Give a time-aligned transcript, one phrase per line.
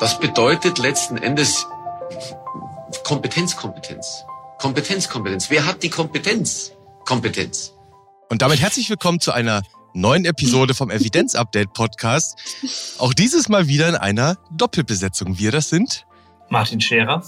[0.00, 1.66] Das bedeutet letzten Endes
[3.02, 4.24] Kompetenz, Kompetenz.
[4.60, 5.50] Kompetenz, Kompetenz.
[5.50, 6.72] Wer hat die Kompetenz?
[7.04, 7.72] Kompetenz.
[8.28, 9.62] Und damit herzlich willkommen zu einer
[9.94, 12.38] neuen Episode vom Evidenz-Update Podcast.
[12.98, 15.36] Auch dieses Mal wieder in einer Doppelbesetzung.
[15.36, 16.06] Wir das sind
[16.48, 17.24] Martin Scherer,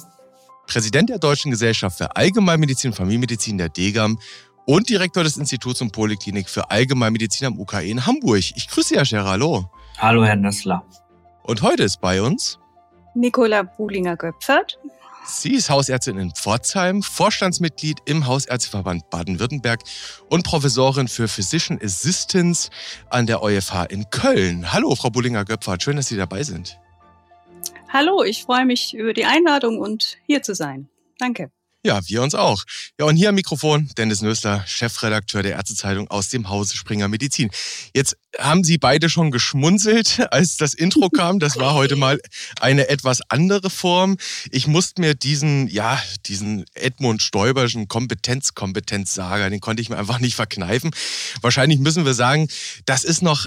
[0.68, 4.20] Präsident der Deutschen Gesellschaft für Allgemeinmedizin und Familienmedizin der DGAM
[4.64, 8.38] und Direktor des Instituts und Poliklinik für Allgemeinmedizin am UKE in Hamburg.
[8.38, 9.68] Ich grüße Herr Scherer, hallo.
[9.98, 10.84] Hallo, Herr Nössler.
[11.42, 12.58] Und heute ist bei uns
[13.14, 14.78] Nicola Buhlinger-Göpfert.
[15.26, 19.80] Sie ist Hausärztin in Pforzheim, Vorstandsmitglied im Hausärzteverband Baden-Württemberg
[20.28, 22.70] und Professorin für Physician Assistance
[23.10, 24.72] an der EuFH in Köln.
[24.72, 26.78] Hallo, Frau Bullinger-Göpfert, schön, dass Sie dabei sind.
[27.92, 30.88] Hallo, ich freue mich über die Einladung und hier zu sein.
[31.18, 31.50] Danke.
[31.82, 32.64] Ja, wir uns auch.
[32.98, 37.50] Ja, und hier am Mikrofon Dennis Nösler, Chefredakteur der Ärztezeitung aus dem Hause Springer Medizin.
[37.94, 41.38] Jetzt haben Sie beide schon geschmunzelt, als das Intro kam.
[41.38, 42.20] Das war heute mal
[42.60, 44.18] eine etwas andere Form.
[44.50, 50.34] Ich musste mir diesen, ja, diesen Edmund Stoiberschen Kompetenz-Kompetenz-Sager, den konnte ich mir einfach nicht
[50.34, 50.90] verkneifen.
[51.40, 52.48] Wahrscheinlich müssen wir sagen,
[52.84, 53.46] das ist noch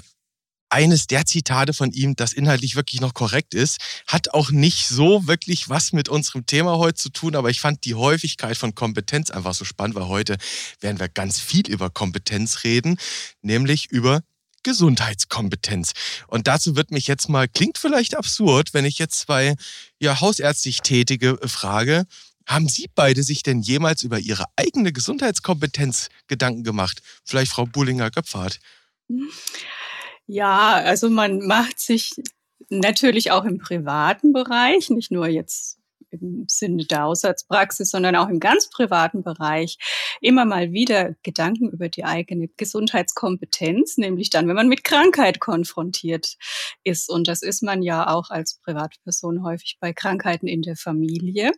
[0.73, 5.27] eines der Zitate von ihm, das inhaltlich wirklich noch korrekt ist, hat auch nicht so
[5.27, 9.29] wirklich was mit unserem Thema heute zu tun, aber ich fand die Häufigkeit von Kompetenz
[9.29, 10.35] einfach so spannend, weil heute
[10.81, 12.97] werden wir ganz viel über Kompetenz reden,
[13.44, 14.21] nämlich über
[14.63, 15.91] Gesundheitskompetenz.
[16.25, 19.55] Und dazu wird mich jetzt mal, klingt vielleicht absurd, wenn ich jetzt zwei
[19.99, 22.07] ja, hausärztlich Tätige frage,
[22.47, 27.03] haben Sie beide sich denn jemals über Ihre eigene Gesundheitskompetenz Gedanken gemacht?
[27.23, 28.59] Vielleicht Frau Bullinger-Göpfert.
[30.27, 32.13] Ja, also man macht sich
[32.69, 35.79] natürlich auch im privaten Bereich, nicht nur jetzt
[36.11, 39.77] im Sinne der Haushaltspraxis, sondern auch im ganz privaten Bereich
[40.21, 46.38] immer mal wieder Gedanken über die eigene Gesundheitskompetenz, nämlich dann, wenn man mit Krankheit konfrontiert
[46.83, 47.09] ist.
[47.09, 51.51] Und das ist man ja auch als Privatperson häufig bei Krankheiten in der Familie.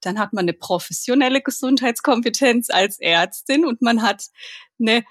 [0.00, 4.26] Dann hat man eine professionelle Gesundheitskompetenz als Ärztin und man hat
[4.80, 5.04] eine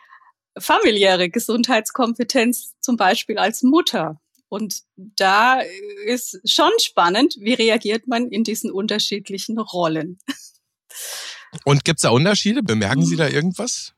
[0.58, 4.20] familiäre Gesundheitskompetenz, zum Beispiel als Mutter.
[4.50, 5.62] Und da
[6.06, 10.20] ist schon spannend, wie reagiert man in diesen unterschiedlichen Rollen.
[11.64, 12.64] Und gibt es da Unterschiede?
[12.64, 13.94] Bemerken Sie da irgendwas?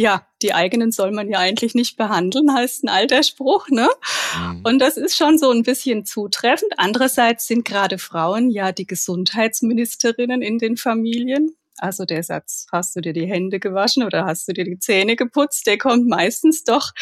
[0.00, 3.90] Ja, die eigenen soll man ja eigentlich nicht behandeln, heißt ein alter Spruch, ne?
[4.38, 4.60] Mhm.
[4.62, 6.72] Und das ist schon so ein bisschen zutreffend.
[6.76, 11.56] Andererseits sind gerade Frauen ja die Gesundheitsministerinnen in den Familien.
[11.78, 15.16] Also der Satz, hast du dir die Hände gewaschen oder hast du dir die Zähne
[15.16, 16.92] geputzt, der kommt meistens doch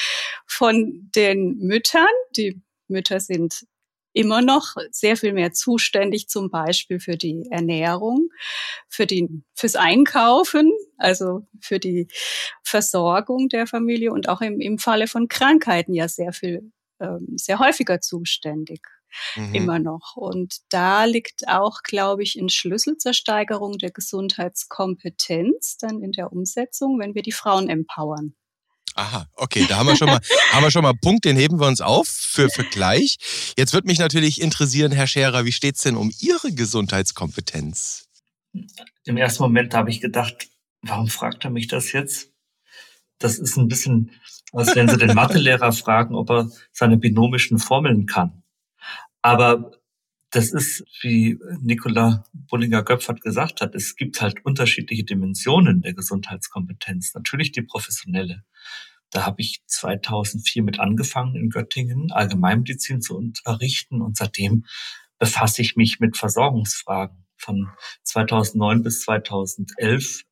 [0.47, 2.07] von den Müttern.
[2.37, 3.67] Die Mütter sind
[4.13, 8.31] immer noch sehr viel mehr zuständig, zum Beispiel für die Ernährung,
[8.89, 12.09] für die, fürs Einkaufen, also für die
[12.63, 17.59] Versorgung der Familie und auch im, im Falle von Krankheiten ja sehr viel, ähm, sehr
[17.59, 18.81] häufiger zuständig
[19.34, 19.54] mhm.
[19.54, 20.15] immer noch.
[20.16, 26.32] Und da liegt auch, glaube ich, ein Schlüssel zur Steigerung der Gesundheitskompetenz dann in der
[26.32, 28.34] Umsetzung, wenn wir die Frauen empowern.
[28.97, 30.21] Aha, okay, da haben wir schon mal,
[30.53, 33.19] haben wir schon mal einen Punkt, den heben wir uns auf für, für gleich.
[33.56, 38.09] Jetzt würde mich natürlich interessieren, Herr Scherer, wie steht es denn um Ihre Gesundheitskompetenz?
[39.04, 40.48] Im ersten Moment habe ich gedacht,
[40.81, 42.31] warum fragt er mich das jetzt?
[43.19, 44.12] Das ist ein bisschen,
[44.53, 48.43] als wenn Sie den Mathelehrer fragen, ob er seine binomischen Formeln kann.
[49.27, 49.73] Aber
[50.31, 57.13] das ist, wie Nicola Bullinger-Göpfert gesagt hat, es gibt halt unterschiedliche Dimensionen der Gesundheitskompetenz.
[57.13, 58.45] Natürlich die professionelle.
[59.11, 64.65] Da habe ich 2004 mit angefangen in Göttingen Allgemeinmedizin zu unterrichten und seitdem
[65.19, 67.27] befasse ich mich mit Versorgungsfragen.
[67.37, 67.69] Von
[68.05, 70.23] 2009 bis 2011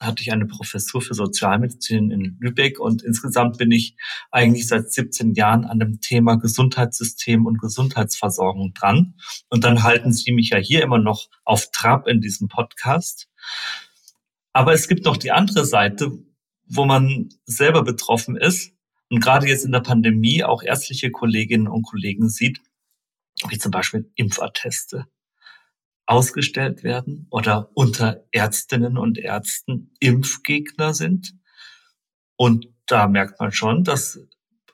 [0.00, 3.96] hatte ich eine Professur für Sozialmedizin in Lübeck und insgesamt bin ich
[4.30, 9.14] eigentlich seit 17 Jahren an dem Thema Gesundheitssystem und Gesundheitsversorgung dran.
[9.48, 13.28] Und dann halten Sie mich ja hier immer noch auf Trab in diesem Podcast.
[14.52, 16.12] Aber es gibt noch die andere Seite,
[16.66, 18.72] wo man selber betroffen ist
[19.10, 22.60] und gerade jetzt in der Pandemie auch ärztliche Kolleginnen und Kollegen sieht,
[23.48, 25.06] wie zum Beispiel Impfatteste
[26.06, 31.34] ausgestellt werden oder unter Ärztinnen und Ärzten Impfgegner sind.
[32.36, 34.18] Und da merkt man schon, dass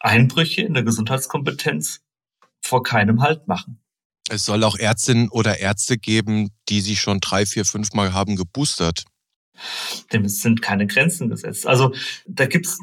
[0.00, 2.00] Einbrüche in der Gesundheitskompetenz
[2.62, 3.80] vor keinem Halt machen.
[4.28, 8.36] Es soll auch Ärztinnen oder Ärzte geben, die sich schon drei, vier, fünf Mal haben
[8.36, 9.04] geboostert.
[10.12, 11.66] Dem sind keine Grenzen gesetzt.
[11.66, 11.92] Also
[12.26, 12.78] da gibt's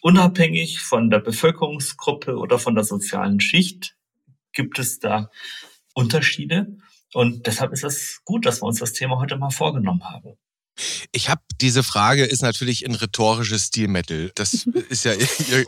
[0.00, 3.96] unabhängig von der Bevölkerungsgruppe oder von der sozialen Schicht,
[4.52, 5.30] gibt es da
[5.94, 6.78] Unterschiede.
[7.14, 10.36] Und deshalb ist es gut, dass wir uns das Thema heute mal vorgenommen haben.
[11.12, 14.30] Ich habe diese Frage ist natürlich ein rhetorisches Stilmittel.
[14.34, 15.12] Das ist ja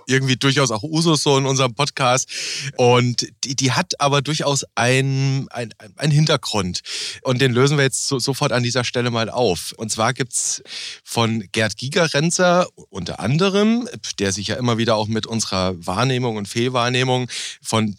[0.07, 2.29] irgendwie durchaus auch Usus so in unserem Podcast.
[2.77, 6.81] Und die, die hat aber durchaus einen ein Hintergrund.
[7.23, 9.73] Und den lösen wir jetzt so, sofort an dieser Stelle mal auf.
[9.77, 10.62] Und zwar gibt's
[11.05, 16.47] von Gerd Gigerenzer unter anderem, der sich ja immer wieder auch mit unserer Wahrnehmung und
[16.47, 17.29] Fehlwahrnehmung
[17.63, 17.97] von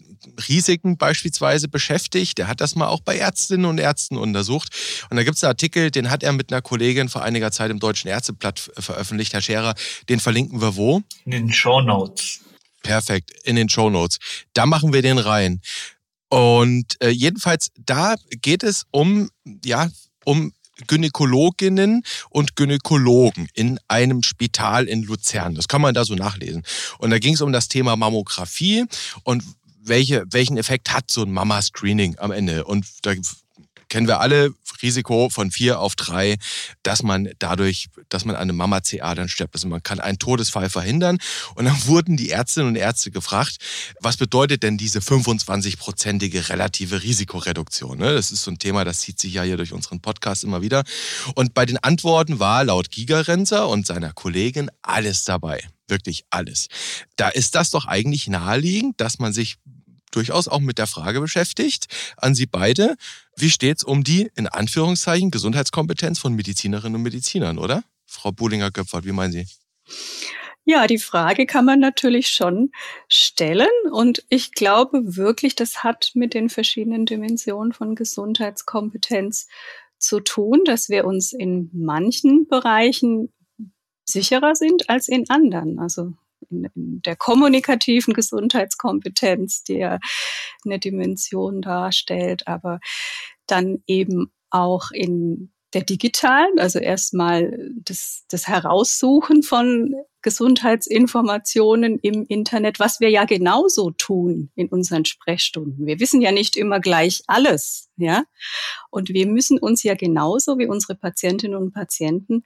[0.48, 2.38] Risiken beispielsweise beschäftigt.
[2.38, 4.70] Der hat das mal auch bei Ärztinnen und Ärzten untersucht.
[5.10, 7.72] Und da gibt es einen Artikel, den hat er mit einer Kollegin vor einiger Zeit
[7.72, 9.34] im Deutschen Ärzteblatt veröffentlicht.
[9.34, 9.76] Herr Scherer,
[10.10, 11.02] den verlinken wir wo?
[11.26, 12.42] In den Show Notes.
[12.84, 14.18] Perfekt, in den Show Notes.
[14.54, 15.62] Da machen wir den rein.
[16.30, 19.30] Und äh, jedenfalls, da geht es um,
[19.66, 19.90] ja,
[20.24, 20.54] um
[20.88, 25.56] Gynäkologinnen und Gynäkologen in einem Spital in Luzern.
[25.56, 26.64] Das kann man da so nachlesen.
[26.98, 28.86] Und da ging es um das Thema Mammographie
[29.24, 29.44] und
[29.84, 32.66] welche, welchen Effekt hat so ein Mama-Screening am Ende?
[32.66, 33.14] Und da
[33.92, 36.38] kennen wir alle Risiko von vier auf drei,
[36.82, 39.54] dass man dadurch, dass man eine Mama-CA dann stirbt.
[39.54, 41.18] Also man kann einen Todesfall verhindern.
[41.56, 43.58] Und dann wurden die Ärztinnen und Ärzte gefragt,
[44.00, 47.98] was bedeutet denn diese 25-prozentige relative Risikoreduktion?
[48.00, 48.14] Ne?
[48.14, 50.84] Das ist so ein Thema, das zieht sich ja hier durch unseren Podcast immer wieder.
[51.36, 55.62] Und bei den Antworten war laut Gigerenzer und seiner Kollegin alles dabei
[55.92, 56.70] wirklich alles.
[57.18, 59.58] Da ist das doch eigentlich naheliegend, dass man sich
[60.12, 61.88] durchaus auch mit der Frage beschäftigt,
[62.18, 62.96] an Sie beide,
[63.36, 67.84] wie steht es um die, in Anführungszeichen, Gesundheitskompetenz von Medizinerinnen und Medizinern, oder?
[68.06, 69.48] Frau Buhlinger-Göpfert, wie meinen Sie?
[70.64, 72.72] Ja, die Frage kann man natürlich schon
[73.08, 73.68] stellen.
[73.92, 79.48] Und ich glaube wirklich, das hat mit den verschiedenen Dimensionen von Gesundheitskompetenz
[79.98, 83.34] zu tun, dass wir uns in manchen Bereichen
[84.06, 85.80] sicherer sind als in anderen.
[85.80, 86.14] Also
[86.52, 90.00] in, in der kommunikativen Gesundheitskompetenz, die ja
[90.66, 92.80] eine Dimension darstellt, aber
[93.48, 102.80] dann eben auch in der digitalen, also erstmal das, das Heraussuchen von Gesundheitsinformationen im Internet,
[102.80, 105.86] was wir ja genauso tun in unseren Sprechstunden.
[105.86, 108.24] Wir wissen ja nicht immer gleich alles, ja.
[108.92, 112.44] Und wir müssen uns ja genauso wie unsere Patientinnen und Patienten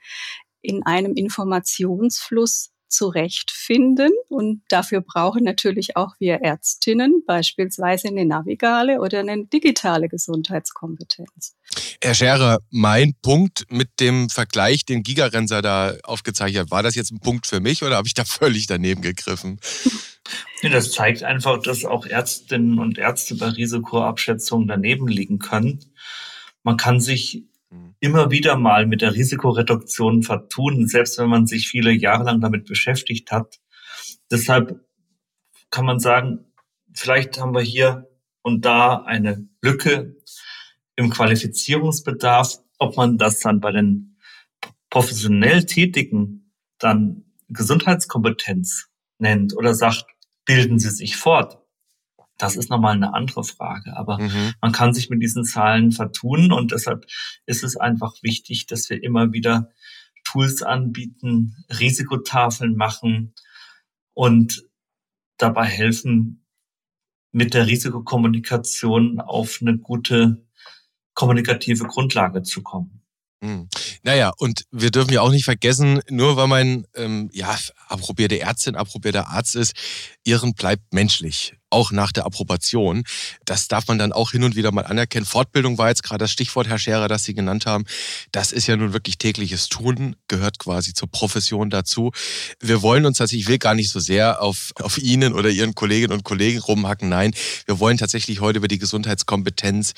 [0.61, 4.11] in einem Informationsfluss zurechtfinden.
[4.29, 11.55] Und dafür brauchen natürlich auch wir Ärztinnen beispielsweise eine navigale oder eine digitale Gesundheitskompetenz.
[12.01, 17.11] Herr Scherer, mein Punkt mit dem Vergleich, den Gigarenser da aufgezeichnet hat, war das jetzt
[17.11, 19.59] ein Punkt für mich oder habe ich da völlig daneben gegriffen?
[20.61, 25.79] Das zeigt einfach, dass auch Ärztinnen und Ärzte bei Risikoabschätzungen daneben liegen können.
[26.63, 27.43] Man kann sich
[28.05, 32.65] immer wieder mal mit der Risikoreduktion vertun, selbst wenn man sich viele Jahre lang damit
[32.65, 33.59] beschäftigt hat.
[34.29, 34.79] Deshalb
[35.71, 36.45] kann man sagen,
[36.93, 38.07] vielleicht haben wir hier
[38.43, 40.15] und da eine Lücke
[40.95, 44.17] im Qualifizierungsbedarf, ob man das dann bei den
[44.91, 48.87] professionell Tätigen dann Gesundheitskompetenz
[49.17, 50.05] nennt oder sagt,
[50.45, 51.57] bilden Sie sich fort.
[52.37, 53.95] Das ist nochmal eine andere Frage.
[53.95, 54.53] Aber mhm.
[54.61, 57.05] man kann sich mit diesen Zahlen vertun und deshalb
[57.45, 59.71] ist es einfach wichtig, dass wir immer wieder
[60.23, 63.33] Tools anbieten, Risikotafeln machen
[64.13, 64.65] und
[65.37, 66.45] dabei helfen,
[67.31, 70.45] mit der Risikokommunikation auf eine gute
[71.13, 73.04] kommunikative Grundlage zu kommen.
[73.45, 73.69] Hm.
[74.01, 77.55] Naja, und wir dürfen ja auch nicht vergessen, nur weil man ähm, ja
[77.87, 79.73] approbierte Ärztin, approbierter Arzt ist,
[80.23, 83.03] ihren bleibt menschlich, auch nach der Approbation.
[83.45, 85.27] Das darf man dann auch hin und wieder mal anerkennen.
[85.27, 87.85] Fortbildung war jetzt gerade das Stichwort, Herr Scherer, das Sie genannt haben.
[88.31, 92.13] Das ist ja nun wirklich tägliches Tun, gehört quasi zur Profession dazu.
[92.59, 95.75] Wir wollen uns tatsächlich, ich will gar nicht so sehr auf, auf Ihnen oder Ihren
[95.75, 97.09] Kolleginnen und Kollegen rumhacken.
[97.09, 97.35] Nein,
[97.67, 99.93] wir wollen tatsächlich heute über die Gesundheitskompetenz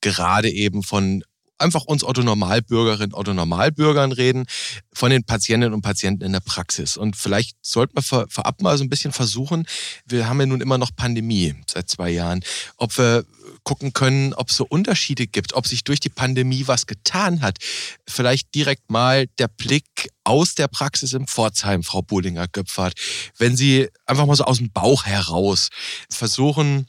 [0.00, 1.24] gerade eben von
[1.62, 4.46] einfach uns Otto Normalbürgerinnen, Otto Normalbürgern reden,
[4.92, 6.96] von den Patientinnen und Patienten in der Praxis.
[6.96, 9.66] Und vielleicht sollten wir vorab mal so ein bisschen versuchen,
[10.06, 12.42] wir haben ja nun immer noch Pandemie seit zwei Jahren,
[12.76, 13.24] ob wir
[13.64, 17.58] gucken können, ob es so Unterschiede gibt, ob sich durch die Pandemie was getan hat.
[18.06, 22.94] Vielleicht direkt mal der Blick aus der Praxis im Pforzheim, Frau Bullinger-Göpfert.
[23.38, 25.68] Wenn Sie einfach mal so aus dem Bauch heraus
[26.10, 26.86] versuchen,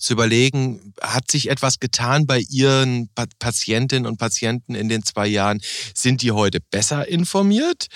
[0.00, 5.60] zu überlegen, hat sich etwas getan bei Ihren Patientinnen und Patienten in den zwei Jahren?
[5.94, 7.86] Sind die heute besser informiert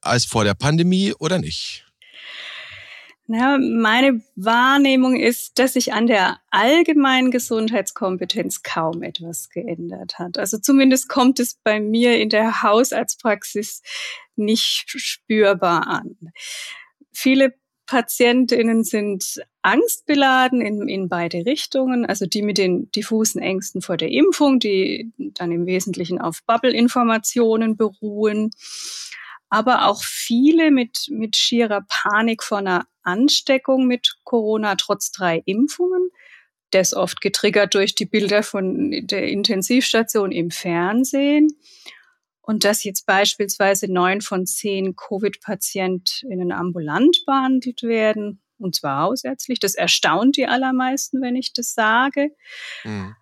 [0.00, 1.86] als vor der Pandemie oder nicht?
[3.28, 10.36] Ja, meine Wahrnehmung ist, dass sich an der allgemeinen Gesundheitskompetenz kaum etwas geändert hat.
[10.38, 13.80] Also zumindest kommt es bei mir in der Hausarztpraxis
[14.36, 16.16] nicht spürbar an.
[17.12, 17.54] Viele
[17.92, 24.10] Patientinnen sind angstbeladen in, in beide Richtungen, also die mit den diffusen Ängsten vor der
[24.10, 28.48] Impfung, die dann im Wesentlichen auf Bubble-Informationen beruhen,
[29.50, 36.08] aber auch viele mit, mit schierer Panik vor einer Ansteckung mit Corona trotz drei Impfungen.
[36.70, 41.48] Das oft getriggert durch die Bilder von der Intensivstation im Fernsehen.
[42.42, 49.60] Und dass jetzt beispielsweise neun von zehn Covid-PatientInnen ambulant behandelt werden, und zwar hausärztlich.
[49.60, 52.34] Das erstaunt die allermeisten, wenn ich das sage.
[52.84, 53.14] Mhm.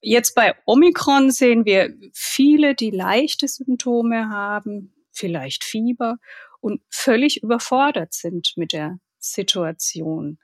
[0.00, 6.18] Jetzt bei Omikron sehen wir viele, die leichte Symptome haben, vielleicht Fieber
[6.60, 10.38] und völlig überfordert sind mit der Situation.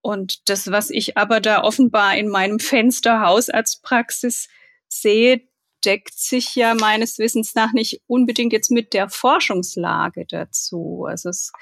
[0.00, 4.48] Und das, was ich aber da offenbar in meinem Fenster Hausarztpraxis
[4.88, 5.48] sehe,
[5.84, 11.06] deckt sich ja meines Wissens nach nicht unbedingt jetzt mit der Forschungslage dazu.
[11.08, 11.52] Also das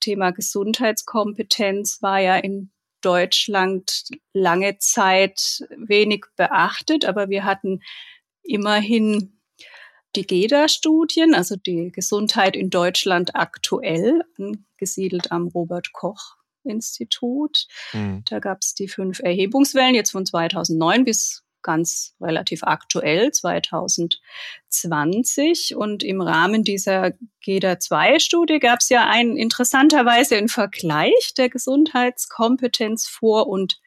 [0.00, 2.70] Thema Gesundheitskompetenz war ja in
[3.00, 7.80] Deutschland lange Zeit wenig beachtet, aber wir hatten
[8.42, 9.40] immerhin
[10.14, 17.66] die GEDA-Studien, also die Gesundheit in Deutschland aktuell, angesiedelt am Robert Koch Institut.
[17.92, 18.22] Mhm.
[18.28, 25.76] Da gab es die fünf Erhebungswellen, jetzt von 2009 bis ganz relativ aktuell, 2020.
[25.76, 33.46] Und im Rahmen dieser GEDA-2-Studie gab es ja einen interessanterweise einen Vergleich der Gesundheitskompetenz vor
[33.48, 33.80] und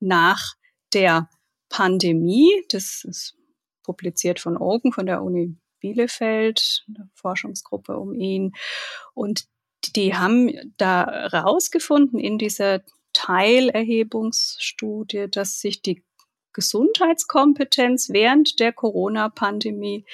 [0.00, 0.54] nach
[0.92, 1.30] der
[1.68, 2.50] Pandemie.
[2.70, 3.36] Das ist
[3.82, 8.52] publiziert von Oken, von der Uni Bielefeld, eine Forschungsgruppe um ihn.
[9.14, 9.46] Und
[9.96, 12.82] die haben da rausgefunden in dieser
[13.12, 16.02] Teilerhebungsstudie, dass sich die
[16.52, 20.04] Gesundheitskompetenz während der Corona-Pandemie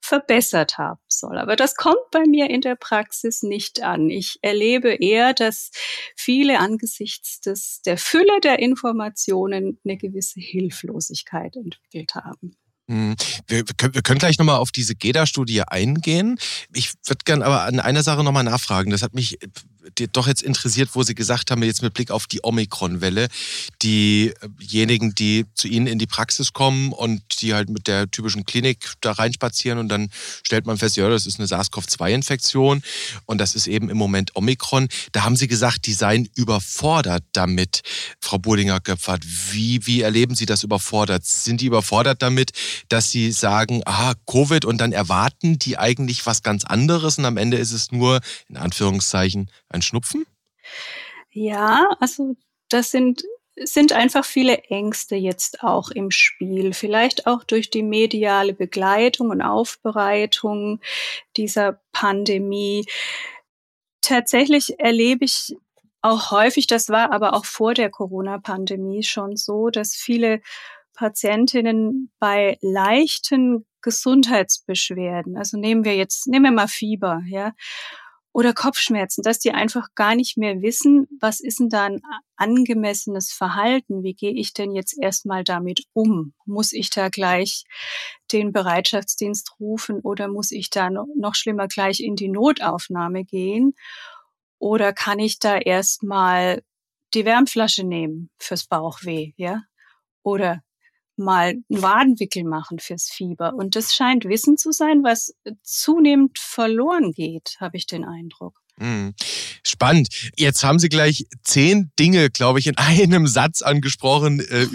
[0.00, 1.36] verbessert haben soll.
[1.38, 4.08] Aber das kommt bei mir in der Praxis nicht an.
[4.08, 5.70] Ich erlebe eher, dass
[6.14, 12.56] viele angesichts des, der Fülle der Informationen eine gewisse Hilflosigkeit entwickelt haben.
[12.88, 13.16] Hm.
[13.48, 16.38] Wir, wir können gleich nochmal auf diese GEDA-Studie eingehen.
[16.72, 18.90] Ich würde gerne aber an einer Sache nochmal nachfragen.
[18.92, 19.38] Das hat mich
[20.12, 23.28] doch jetzt interessiert, wo Sie gesagt haben, jetzt mit Blick auf die Omikron-Welle,
[23.82, 28.94] diejenigen, die zu Ihnen in die Praxis kommen und die halt mit der typischen Klinik
[29.00, 30.10] da reinspazieren und dann
[30.44, 32.82] stellt man fest, ja, das ist eine SARS-CoV-2-Infektion
[33.26, 34.88] und das ist eben im Moment Omikron.
[35.12, 37.82] Da haben Sie gesagt, die seien überfordert damit.
[38.20, 41.24] Frau Burdinger-Göpfert, wie, wie erleben Sie das überfordert?
[41.24, 42.52] Sind die überfordert damit,
[42.88, 47.36] dass Sie sagen, aha, Covid und dann erwarten die eigentlich was ganz anderes und am
[47.36, 50.26] Ende ist es nur, in Anführungszeichen, ein Schnupfen?
[51.30, 52.36] Ja, also
[52.68, 53.22] das sind
[53.58, 56.74] sind einfach viele Ängste jetzt auch im Spiel.
[56.74, 60.80] Vielleicht auch durch die mediale Begleitung und Aufbereitung
[61.36, 62.84] dieser Pandemie.
[64.02, 65.56] Tatsächlich erlebe ich
[66.02, 70.40] auch häufig, das war aber auch vor der Corona-Pandemie schon so, dass viele
[70.94, 77.52] Patientinnen bei leichten Gesundheitsbeschwerden, also nehmen wir jetzt, nehmen wir mal Fieber, ja,
[78.36, 82.02] oder Kopfschmerzen, dass die einfach gar nicht mehr wissen, was ist denn da ein
[82.36, 84.02] angemessenes Verhalten?
[84.02, 86.34] Wie gehe ich denn jetzt erstmal damit um?
[86.44, 87.64] Muss ich da gleich
[88.32, 93.72] den Bereitschaftsdienst rufen oder muss ich da noch schlimmer gleich in die Notaufnahme gehen?
[94.58, 96.62] Oder kann ich da erstmal
[97.14, 99.62] die Wärmflasche nehmen fürs Bauchweh, ja?
[100.22, 100.62] Oder
[101.16, 103.54] mal einen Wadenwickel machen fürs Fieber.
[103.54, 108.62] Und das scheint Wissen zu sein, was zunehmend verloren geht, habe ich den Eindruck.
[108.78, 109.14] Mhm.
[109.64, 110.08] Spannend.
[110.36, 114.66] Jetzt haben Sie gleich zehn Dinge, glaube ich, in einem Satz angesprochen, äh,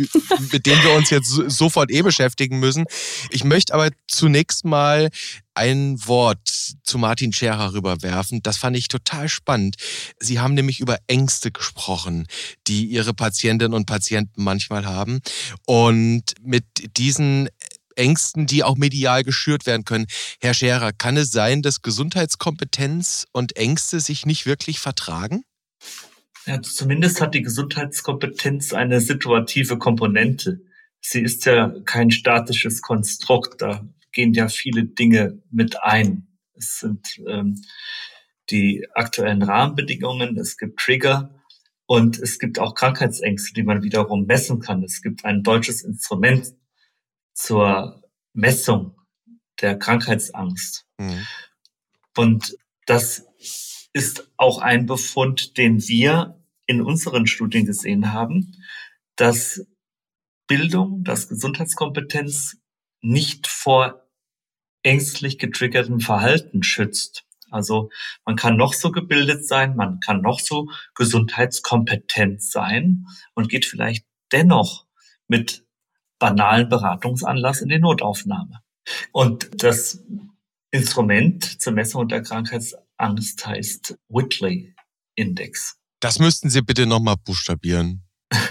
[0.51, 2.85] mit denen wir uns jetzt sofort eh beschäftigen müssen.
[3.29, 5.09] Ich möchte aber zunächst mal
[5.53, 6.39] ein Wort
[6.83, 8.41] zu Martin Scherer rüberwerfen.
[8.41, 9.75] Das fand ich total spannend.
[10.19, 12.27] Sie haben nämlich über Ängste gesprochen,
[12.67, 15.19] die Ihre Patientinnen und Patienten manchmal haben.
[15.65, 16.65] Und mit
[16.97, 17.49] diesen
[17.95, 20.07] Ängsten, die auch medial geschürt werden können.
[20.39, 25.43] Herr Scherer, kann es sein, dass Gesundheitskompetenz und Ängste sich nicht wirklich vertragen?
[26.45, 30.61] Ja, zumindest hat die Gesundheitskompetenz eine situative Komponente.
[30.99, 33.61] Sie ist ja kein statisches Konstrukt.
[33.61, 36.27] Da gehen ja viele Dinge mit ein.
[36.53, 37.61] Es sind ähm,
[38.49, 41.41] die aktuellen Rahmenbedingungen, es gibt Trigger
[41.85, 44.83] und es gibt auch Krankheitsängste, die man wiederum messen kann.
[44.83, 46.53] Es gibt ein deutsches Instrument,
[47.41, 48.95] zur Messung
[49.61, 50.85] der Krankheitsangst.
[50.97, 51.25] Mhm.
[52.15, 52.55] Und
[52.85, 53.25] das
[53.93, 58.55] ist auch ein Befund, den wir in unseren Studien gesehen haben,
[59.15, 59.65] dass
[60.47, 62.57] Bildung, dass Gesundheitskompetenz
[63.01, 64.07] nicht vor
[64.83, 67.25] ängstlich getriggertem Verhalten schützt.
[67.49, 67.89] Also
[68.25, 74.05] man kann noch so gebildet sein, man kann noch so gesundheitskompetent sein und geht vielleicht
[74.31, 74.85] dennoch
[75.27, 75.65] mit
[76.21, 78.61] banalen Beratungsanlass in die Notaufnahme.
[79.11, 80.03] Und das
[80.69, 84.75] Instrument zur Messung der Krankheitsangst heißt Whitley
[85.15, 85.77] Index.
[85.99, 88.03] Das müssten Sie bitte nochmal buchstabieren.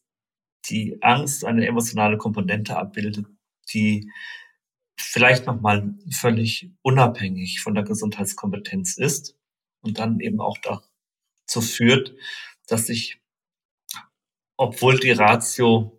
[0.68, 3.26] die Angst eine emotionale Komponente abbildet,
[3.72, 4.10] die
[4.98, 9.36] vielleicht nochmal völlig unabhängig von der Gesundheitskompetenz ist
[9.80, 12.14] und dann eben auch dazu führt,
[12.66, 13.20] dass sich
[14.56, 15.98] obwohl die Ratio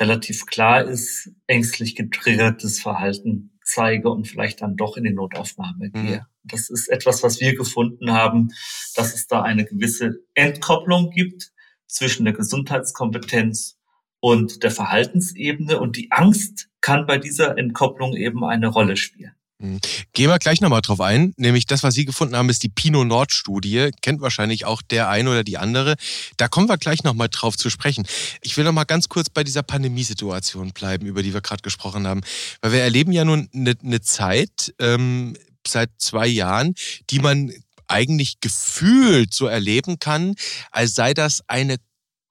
[0.00, 5.92] relativ klar ist, ängstlich getriggertes Verhalten zeige und vielleicht dann doch in die Notaufnahme mhm.
[5.92, 6.20] gehe.
[6.20, 6.26] Mhm.
[6.44, 8.48] Das ist etwas, was wir gefunden haben,
[8.94, 11.52] dass es da eine gewisse Entkopplung gibt
[11.86, 13.78] zwischen der Gesundheitskompetenz
[14.22, 19.32] und der Verhaltensebene und die Angst kann bei dieser Entkopplung eben eine Rolle spielen.
[19.58, 19.80] Mhm.
[20.12, 23.06] Gehen wir gleich nochmal drauf ein, nämlich das, was Sie gefunden haben, ist die Pinot
[23.06, 23.90] Nord Studie.
[24.00, 25.96] Kennt wahrscheinlich auch der eine oder die andere.
[26.36, 28.06] Da kommen wir gleich nochmal drauf zu sprechen.
[28.42, 32.20] Ich will nochmal ganz kurz bei dieser Pandemiesituation bleiben, über die wir gerade gesprochen haben.
[32.60, 35.36] Weil wir erleben ja nun eine, eine Zeit ähm,
[35.66, 36.74] seit zwei Jahren,
[37.10, 37.52] die man
[37.88, 40.36] eigentlich gefühlt so erleben kann,
[40.70, 41.76] als sei das eine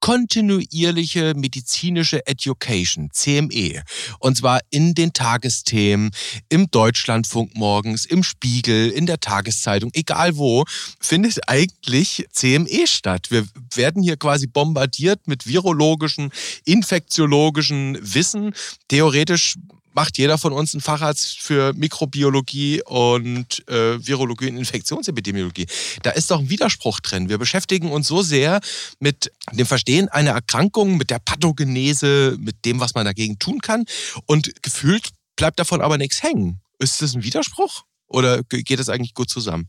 [0.02, 3.84] kontinuierliche medizinische Education, CME.
[4.18, 6.10] Und zwar in den Tagesthemen,
[6.48, 10.64] im Deutschlandfunk morgens, im Spiegel, in der Tageszeitung, egal wo,
[11.00, 13.30] findet eigentlich CME statt.
[13.30, 16.32] Wir werden hier quasi bombardiert mit virologischen,
[16.64, 18.54] infektiologischen Wissen.
[18.88, 19.54] Theoretisch
[19.94, 25.66] macht jeder von uns einen Facharzt für Mikrobiologie und äh, Virologie und Infektionsepidemiologie.
[26.02, 27.28] Da ist doch ein Widerspruch drin.
[27.28, 28.60] Wir beschäftigen uns so sehr
[29.00, 33.84] mit dem Verstehen einer Erkrankung, mit der Pathogenese, mit dem, was man dagegen tun kann.
[34.26, 36.60] Und gefühlt bleibt davon aber nichts hängen.
[36.78, 39.68] Ist das ein Widerspruch oder geht das eigentlich gut zusammen?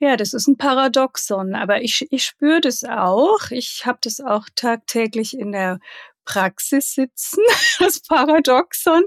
[0.00, 3.50] Ja, das ist ein Paradoxon, aber ich, ich spüre das auch.
[3.50, 5.78] Ich habe das auch tagtäglich in der
[6.24, 7.42] Praxis sitzen,
[7.78, 9.02] das Paradoxon,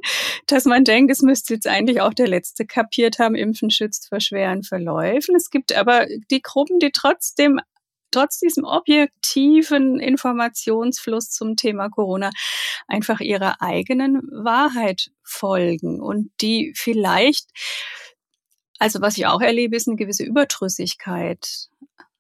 [0.48, 4.20] dass man denkt, es müsste jetzt eigentlich auch der Letzte kapiert haben, Impfen schützt vor
[4.20, 5.36] schweren Verläufen.
[5.36, 7.60] Es gibt aber die Gruppen, die trotzdem
[8.12, 12.32] trotz diesem objektiven Informationsfluss zum Thema Corona
[12.88, 17.50] einfach ihrer eigenen Wahrheit folgen und die vielleicht,
[18.80, 21.70] also was ich auch erlebe, ist eine gewisse Überdrüssigkeit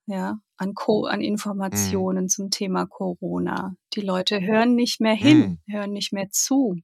[0.07, 2.29] ja, an, Co an Informationen mhm.
[2.29, 3.75] zum Thema Corona.
[3.93, 5.73] Die Leute hören nicht mehr hin, mhm.
[5.73, 6.75] hören nicht mehr zu.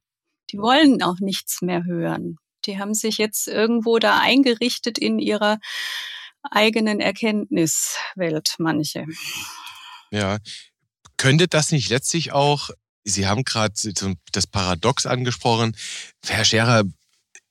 [0.51, 2.37] Die wollen auch nichts mehr hören.
[2.65, 5.59] Die haben sich jetzt irgendwo da eingerichtet in ihrer
[6.43, 9.05] eigenen Erkenntniswelt, manche.
[10.11, 10.37] Ja,
[11.17, 12.69] könnte das nicht letztlich auch,
[13.05, 13.73] Sie haben gerade
[14.31, 15.75] das Paradox angesprochen,
[16.25, 16.83] Herr Scherer,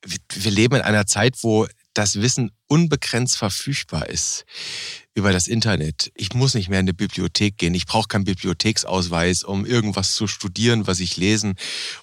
[0.05, 4.45] wir leben in einer Zeit, wo das Wissen unbegrenzt verfügbar ist
[5.15, 6.11] über das Internet.
[6.15, 7.75] Ich muss nicht mehr in eine Bibliothek gehen.
[7.75, 11.55] Ich brauche keinen Bibliotheksausweis, um irgendwas zu studieren, was ich lesen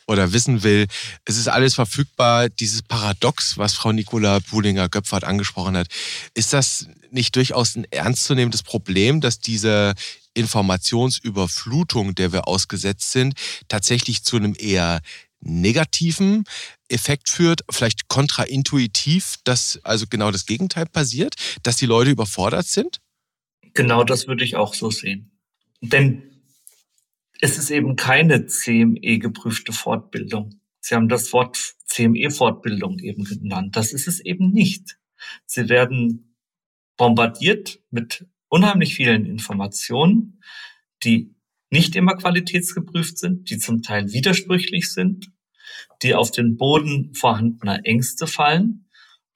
[0.05, 0.85] oder wissen will.
[1.25, 2.49] Es ist alles verfügbar.
[2.49, 5.87] Dieses Paradox, was Frau Nicola Buhlinger-Göpfert angesprochen hat,
[6.35, 9.95] ist das nicht durchaus ein ernstzunehmendes Problem, dass diese
[10.35, 13.33] Informationsüberflutung, der wir ausgesetzt sind,
[13.67, 15.01] tatsächlich zu einem eher
[15.41, 16.43] negativen
[16.89, 22.99] Effekt führt, vielleicht kontraintuitiv, dass also genau das Gegenteil passiert, dass die Leute überfordert sind?
[23.73, 25.31] Genau das würde ich auch so sehen.
[25.81, 26.23] Denn
[27.39, 30.59] es ist eben keine CME-geprüfte Fortbildung.
[30.81, 33.75] Sie haben das Wort CME-Fortbildung eben genannt.
[33.75, 34.97] Das ist es eben nicht.
[35.45, 36.35] Sie werden
[36.97, 40.41] bombardiert mit unheimlich vielen Informationen,
[41.03, 41.33] die
[41.69, 45.31] nicht immer qualitätsgeprüft sind, die zum Teil widersprüchlich sind,
[46.01, 48.89] die auf den Boden vorhandener Ängste fallen.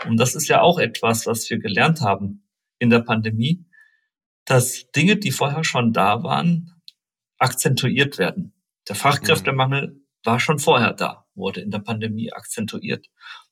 [0.06, 2.48] Und das ist ja auch etwas, was wir gelernt haben
[2.80, 3.66] in der Pandemie,
[4.46, 6.82] dass Dinge, die vorher schon da waren,
[7.38, 8.54] akzentuiert werden.
[8.88, 13.08] Der Fachkräftemangel war schon vorher da, wurde in der Pandemie akzentuiert.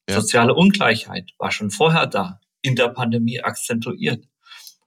[0.09, 0.19] Ja.
[0.19, 4.27] Soziale Ungleichheit war schon vorher da, in der Pandemie akzentuiert.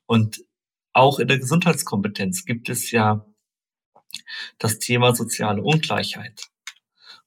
[0.07, 0.45] Und
[0.93, 3.27] auch in der Gesundheitskompetenz gibt es ja
[4.59, 6.49] das Thema soziale Ungleichheit.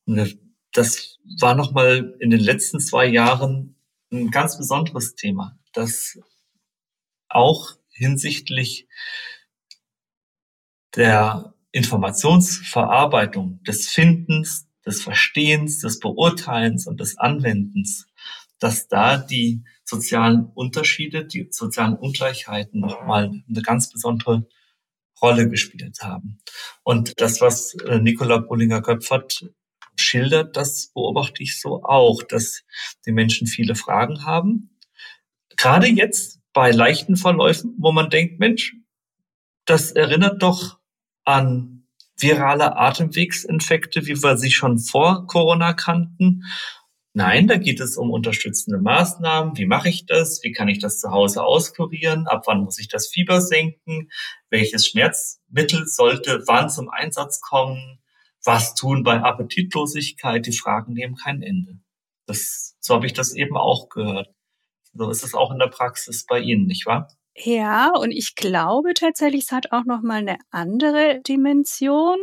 [0.06, 0.39] Und
[0.73, 3.76] das war nochmal in den letzten zwei Jahren
[4.12, 6.19] ein ganz besonderes Thema, das
[7.30, 8.88] auch hinsichtlich
[10.95, 18.08] der Informationsverarbeitung, des Findens, des Verstehens, des Beurteilens und des Anwendens
[18.60, 24.47] dass da die sozialen Unterschiede, die sozialen Ungleichheiten nochmal eine ganz besondere
[25.21, 26.39] Rolle gespielt haben.
[26.84, 29.49] Und das, was äh, Nicola Bullinger-Köpfert
[29.95, 32.63] schildert, das beobachte ich so auch, dass
[33.06, 34.77] die Menschen viele Fragen haben.
[35.56, 38.75] Gerade jetzt bei leichten Verläufen, wo man denkt, Mensch,
[39.65, 40.80] das erinnert doch
[41.23, 41.77] an
[42.19, 46.43] virale Atemwegsinfekte, wie wir sie schon vor Corona kannten.
[47.17, 49.58] Nein, da geht es um unterstützende Maßnahmen.
[49.58, 50.43] Wie mache ich das?
[50.43, 52.27] Wie kann ich das zu Hause auskurieren?
[52.27, 54.12] Ab wann muss ich das Fieber senken?
[54.51, 58.03] Welches Schmerzmittel sollte wann zum Einsatz kommen?
[58.45, 60.45] Was tun bei Appetitlosigkeit?
[60.45, 61.80] Die Fragen nehmen kein Ende.
[62.27, 64.30] Das, so habe ich das eben auch gehört.
[64.93, 67.08] So ist es auch in der Praxis bei Ihnen, nicht wahr?
[67.34, 72.19] Ja, und ich glaube tatsächlich, es hat auch noch mal eine andere Dimension.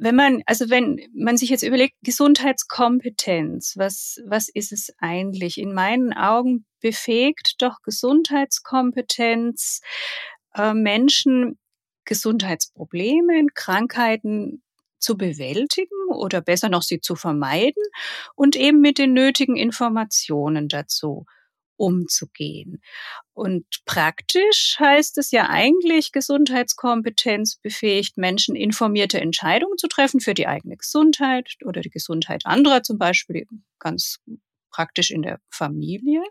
[0.00, 5.58] Wenn man, also wenn man sich jetzt überlegt, Gesundheitskompetenz, was, was ist es eigentlich?
[5.58, 9.80] In meinen Augen befähigt doch Gesundheitskompetenz
[10.54, 11.58] äh, Menschen,
[12.04, 14.62] Gesundheitsprobleme, Krankheiten
[15.00, 17.82] zu bewältigen oder besser noch sie zu vermeiden
[18.34, 21.26] und eben mit den nötigen Informationen dazu
[21.78, 22.82] umzugehen.
[23.32, 30.46] Und praktisch heißt es ja eigentlich, Gesundheitskompetenz befähigt Menschen, informierte Entscheidungen zu treffen für die
[30.46, 33.46] eigene Gesundheit oder die Gesundheit anderer, zum Beispiel
[33.78, 34.18] ganz
[34.70, 36.22] praktisch in der Familie.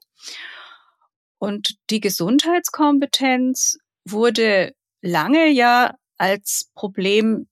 [1.39, 7.47] Und die Gesundheitskompetenz wurde lange ja als Problem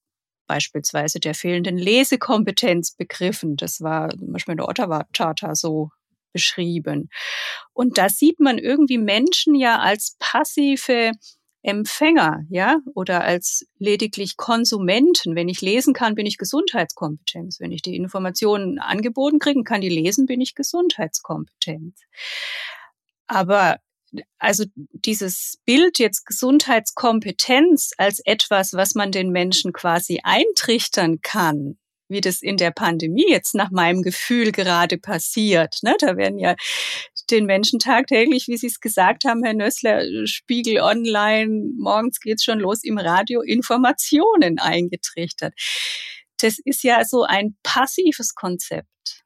[0.47, 3.55] beispielsweise der fehlenden Lesekompetenz begriffen.
[3.55, 5.89] Das war zum Beispiel in der Ottawa Charta so
[6.35, 7.09] beschrieben.
[7.71, 11.11] Und da sieht man irgendwie Menschen ja als passive
[11.61, 15.33] Empfänger, ja, oder als lediglich Konsumenten.
[15.33, 17.59] Wenn ich lesen kann, bin ich Gesundheitskompetenz.
[17.59, 22.01] Wenn ich die Informationen angeboten kriegen kann, die lesen, bin ich Gesundheitskompetenz.
[23.27, 23.77] Aber
[24.37, 32.21] also dieses Bild jetzt Gesundheitskompetenz als etwas, was man den Menschen quasi eintrichtern kann, wie
[32.21, 35.77] das in der Pandemie jetzt nach meinem Gefühl gerade passiert.
[35.81, 35.95] Ne?
[35.99, 36.55] Da werden ja
[37.31, 42.59] den Menschen tagtäglich, wie Sie es gesagt haben, Herr Nössler, Spiegel Online, morgens geht's schon
[42.59, 45.53] los im Radio, Informationen eingetrichtert.
[46.39, 49.23] Das ist ja so ein passives Konzept.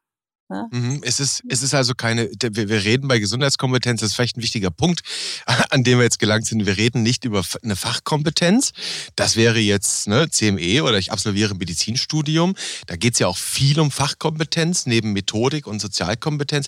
[0.50, 0.68] Ja?
[0.72, 1.02] Mhm.
[1.04, 4.42] Es, ist, es ist also keine, wir, wir reden bei Gesundheitskompetenz, das ist vielleicht ein
[4.42, 5.02] wichtiger Punkt,
[5.70, 6.66] an dem wir jetzt gelangt sind.
[6.66, 8.72] Wir reden nicht über eine Fachkompetenz.
[9.16, 12.56] Das wäre jetzt ne, CME oder ich absolviere ein Medizinstudium.
[12.88, 16.66] Da geht es ja auch viel um Fachkompetenz neben Methodik und Sozialkompetenz.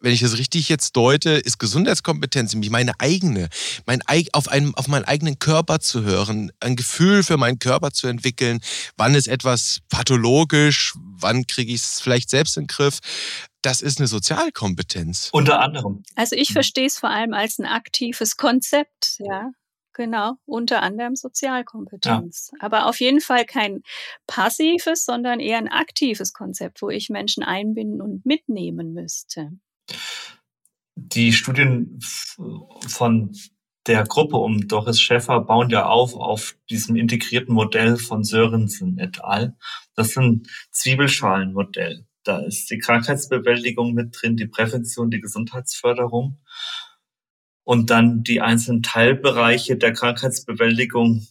[0.00, 3.48] Wenn ich das richtig jetzt deute, ist Gesundheitskompetenz nämlich meine eigene,
[3.86, 8.08] mein, auf, einem, auf meinen eigenen Körper zu hören, ein Gefühl für meinen Körper zu
[8.08, 8.60] entwickeln.
[8.96, 10.94] Wann ist etwas pathologisch?
[11.18, 12.98] Wann kriege ich es vielleicht selbst in den Griff?
[13.62, 15.30] Das ist eine Sozialkompetenz.
[15.32, 16.02] Unter anderem.
[16.16, 19.50] Also ich verstehe es vor allem als ein aktives Konzept, ja.
[19.94, 22.50] Genau, unter anderem Sozialkompetenz.
[22.52, 22.58] Ja.
[22.64, 23.82] Aber auf jeden Fall kein
[24.26, 29.50] passives, sondern eher ein aktives Konzept, wo ich Menschen einbinden und mitnehmen müsste.
[30.94, 31.98] Die Studien
[32.86, 33.36] von
[33.86, 39.22] der Gruppe um Doris Schäffer bauen ja auf auf diesem integrierten Modell von Sörensen et
[39.22, 39.56] al.
[39.94, 42.06] Das ist ein Zwiebelschalenmodell.
[42.24, 46.38] Da ist die Krankheitsbewältigung mit drin, die Prävention, die Gesundheitsförderung
[47.64, 51.26] und dann die einzelnen Teilbereiche der Krankheitsbewältigung,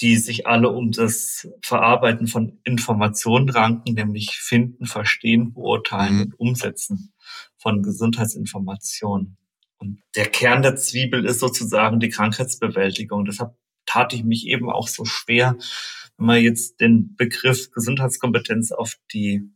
[0.00, 6.22] die sich alle um das Verarbeiten von Informationen ranken, nämlich finden, verstehen, beurteilen mhm.
[6.22, 7.14] und umsetzen
[7.56, 9.38] von Gesundheitsinformationen.
[9.78, 13.24] Und der Kern der Zwiebel ist sozusagen die Krankheitsbewältigung.
[13.24, 13.56] Deshalb
[13.86, 15.56] tat ich mich eben auch so schwer,
[16.18, 19.50] wenn man jetzt den Begriff Gesundheitskompetenz auf die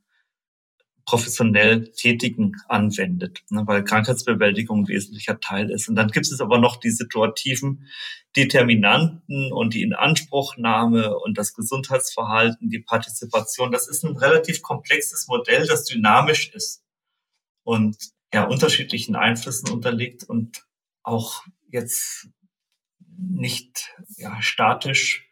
[1.05, 5.89] professionell Tätigen anwendet, ne, weil Krankheitsbewältigung ein wesentlicher Teil ist.
[5.89, 7.89] Und dann gibt es aber noch die situativen
[8.37, 13.73] Determinanten und die Inanspruchnahme und das Gesundheitsverhalten, die Partizipation.
[13.73, 16.85] Das ist ein relativ komplexes Modell, das dynamisch ist
[17.65, 17.97] und
[18.33, 20.65] ja unterschiedlichen Einflüssen unterliegt und
[21.03, 22.29] auch jetzt
[23.17, 25.30] nicht ja, statisch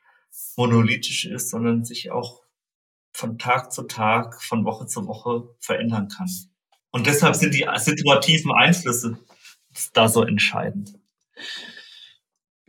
[0.58, 2.42] monolithisch ist, sondern sich auch
[3.12, 6.28] von Tag zu Tag, von Woche zu Woche verändern kann.
[6.90, 9.18] Und deshalb sind die situativen Einflüsse
[9.92, 10.94] da so entscheidend.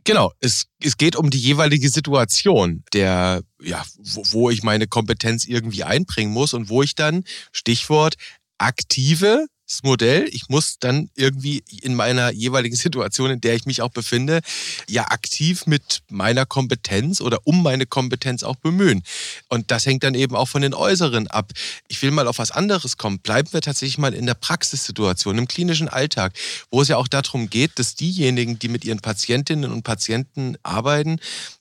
[0.04, 5.44] Genau, es, es geht um die jeweilige Situation, der, ja, wo, wo ich meine Kompetenz
[5.44, 8.14] irgendwie einbringen muss und wo ich dann, Stichwort,
[8.58, 9.46] aktive
[9.82, 10.28] Modell.
[10.32, 14.40] Ich muss dann irgendwie in meiner jeweiligen Situation, in der ich mich auch befinde,
[14.88, 19.02] ja aktiv mit meiner Kompetenz oder um meine Kompetenz auch bemühen.
[19.48, 21.52] Und das hängt dann eben auch von den Äußeren ab.
[21.88, 23.20] Ich will mal auf was anderes kommen.
[23.20, 26.34] Bleiben wir tatsächlich mal in der Praxissituation, im klinischen Alltag,
[26.70, 31.20] wo es ja auch darum geht, dass diejenigen, die mit ihren Patientinnen und Patienten arbeiten,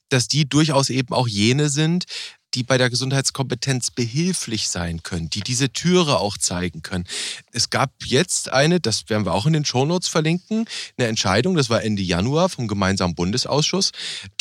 [0.09, 2.05] dass die durchaus eben auch jene sind,
[2.53, 7.05] die bei der Gesundheitskompetenz behilflich sein können, die diese Türe auch zeigen können.
[7.51, 10.65] Es gab jetzt eine, das werden wir auch in den Shownotes verlinken,
[10.97, 13.91] eine Entscheidung, das war Ende Januar vom gemeinsamen Bundesausschuss.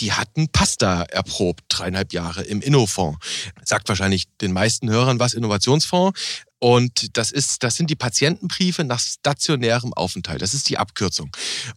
[0.00, 3.18] Die hatten Pasta erprobt, dreieinhalb Jahre im Innofonds.
[3.64, 6.18] Sagt wahrscheinlich den meisten Hörern was, Innovationsfonds.
[6.60, 10.42] Und das ist, das sind die Patientenbriefe nach stationärem Aufenthalt.
[10.42, 11.30] Das ist die Abkürzung.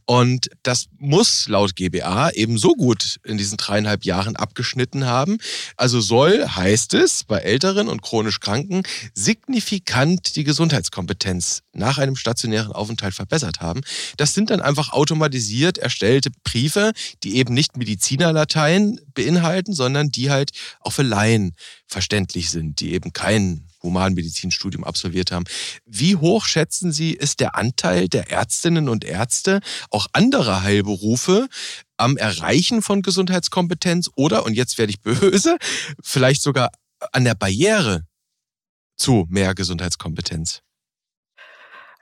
[0.06, 5.38] Und das muss laut GBA eben so gut in diesen dreieinhalb Jahren abgeschnitten haben.
[5.78, 12.72] Also soll, heißt es, bei Älteren und chronisch Kranken signifikant die Gesundheitskompetenz nach einem stationären
[12.72, 13.82] Aufenthalt verbessert haben.
[14.17, 16.91] Das sind dann einfach automatisiert erstellte Briefe,
[17.24, 23.13] die eben nicht Medizinerlatein beinhalten, sondern die halt auch für Laien verständlich sind, die eben
[23.13, 25.46] keinen Humanmedizinstudium absolviert haben.
[25.86, 31.48] Wie hoch schätzen Sie, ist der Anteil der Ärztinnen und Ärzte, auch anderer Heilberufe,
[31.98, 35.58] am Erreichen von Gesundheitskompetenz oder, und jetzt werde ich böse,
[36.02, 36.72] vielleicht sogar
[37.12, 38.06] an der Barriere
[38.98, 40.62] zu mehr Gesundheitskompetenz?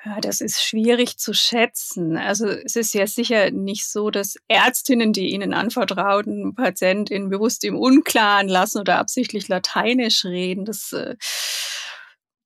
[0.05, 2.15] Ja, das ist schwierig zu schätzen.
[2.15, 7.75] Also es ist ja sicher nicht so, dass Ärztinnen, die ihnen anvertrauten Patientinnen bewusst im
[7.75, 10.63] Unklaren lassen oder absichtlich Lateinisch reden.
[10.63, 11.17] Das äh,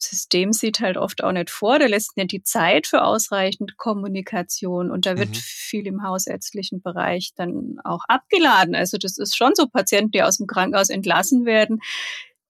[0.03, 1.79] System sieht halt oft auch nicht vor.
[1.79, 5.35] Da lässt nicht die Zeit für ausreichend Kommunikation und da wird mhm.
[5.35, 8.75] viel im hausärztlichen Bereich dann auch abgeladen.
[8.75, 11.79] Also das ist schon so Patienten, die aus dem Krankenhaus entlassen werden,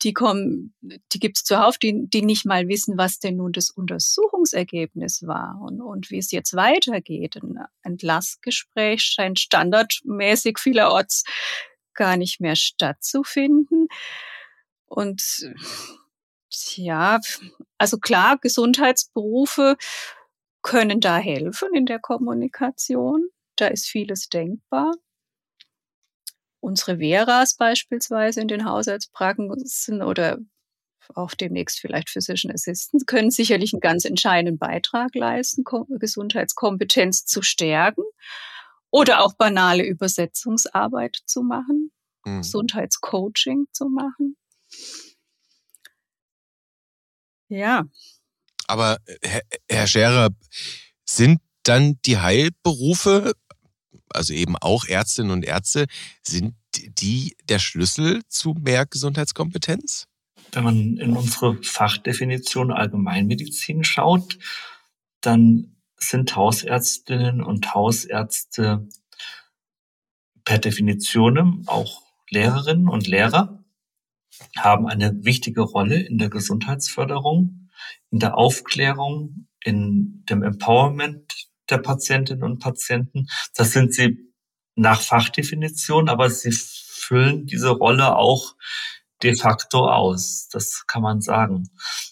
[0.03, 5.23] die kommen, die gibt's zuhauf, die, die nicht mal wissen, was denn nun das Untersuchungsergebnis
[5.25, 7.37] war und, und wie es jetzt weitergeht.
[7.37, 11.23] Ein Entlassgespräch scheint standardmäßig vielerorts
[11.93, 13.87] gar nicht mehr stattzufinden.
[14.85, 15.21] Und
[16.75, 17.19] ja,
[17.77, 19.77] also klar, Gesundheitsberufe
[20.61, 23.27] können da helfen in der Kommunikation.
[23.55, 24.93] Da ist vieles denkbar.
[26.59, 30.39] Unsere Veras beispielsweise in den Haushaltspraxen oder
[31.15, 38.03] auch demnächst vielleicht Physician Assistants können sicherlich einen ganz entscheidenden Beitrag leisten, Gesundheitskompetenz zu stärken
[38.89, 41.91] oder auch banale Übersetzungsarbeit zu machen,
[42.23, 42.37] mhm.
[42.37, 44.37] Gesundheitscoaching zu machen.
[47.53, 47.83] Ja.
[48.67, 48.97] Aber
[49.69, 50.29] Herr, Scherer,
[51.05, 53.33] sind dann die Heilberufe
[54.13, 55.87] also eben auch Ärztinnen und Ärzte,
[56.21, 60.07] sind die der Schlüssel zu mehr Gesundheitskompetenz?
[60.51, 64.37] Wenn man in unsere Fachdefinition Allgemeinmedizin schaut,
[65.21, 68.87] dann sind Hausärztinnen und Hausärzte
[70.45, 73.62] per Definition auch Lehrerinnen und Lehrer,
[74.57, 77.69] haben eine wichtige Rolle in der Gesundheitsförderung,
[78.11, 83.27] in der Aufklärung, in dem Empowerment der Patientinnen und Patienten.
[83.55, 84.17] Das sind sie
[84.75, 88.55] nach Fachdefinition, aber sie füllen diese Rolle auch
[89.21, 90.49] de facto aus.
[90.51, 91.69] Das kann man sagen.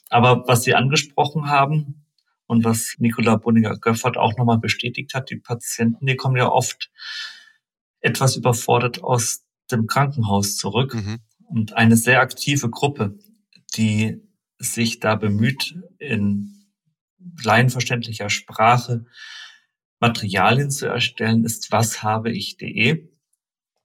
[0.09, 2.05] Aber was Sie angesprochen haben
[2.45, 6.91] und was Nicola Bunninger-Göffert auch nochmal bestätigt hat, die Patienten, die kommen ja oft
[7.99, 10.93] etwas überfordert aus dem Krankenhaus zurück.
[10.93, 11.19] Mhm.
[11.51, 13.19] Und eine sehr aktive Gruppe,
[13.75, 14.21] die
[14.57, 16.65] sich da bemüht, in
[17.43, 19.05] laienverständlicher Sprache
[19.99, 22.31] Materialien zu erstellen, ist was habe.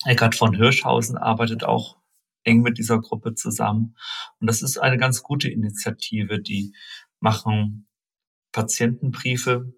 [0.05, 1.99] Eckhard von Hirschhausen arbeitet auch
[2.45, 3.97] eng mit dieser Gruppe zusammen.
[4.41, 6.41] Und das ist eine ganz gute Initiative.
[6.41, 6.73] Die
[7.19, 7.89] machen
[8.53, 9.75] Patientenbriefe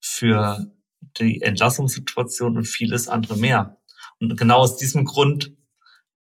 [0.00, 0.72] für
[1.18, 3.80] die Entlassungssituation und vieles andere mehr.
[4.18, 5.55] Und genau aus diesem Grund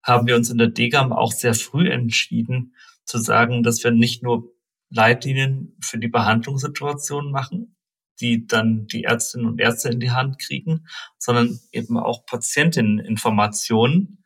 [0.07, 4.23] haben wir uns in der DGAM auch sehr früh entschieden zu sagen, dass wir nicht
[4.23, 4.53] nur
[4.89, 7.77] Leitlinien für die Behandlungssituation machen,
[8.21, 10.87] die dann die Ärztinnen und Ärzte in die Hand kriegen,
[11.19, 14.25] sondern eben auch Patientinneninformationen,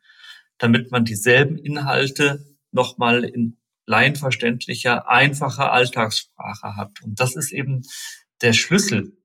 [0.59, 7.01] damit man dieselben Inhalte nochmal in laienverständlicher, einfacher Alltagssprache hat.
[7.01, 7.81] Und das ist eben
[8.41, 9.17] der Schlüssel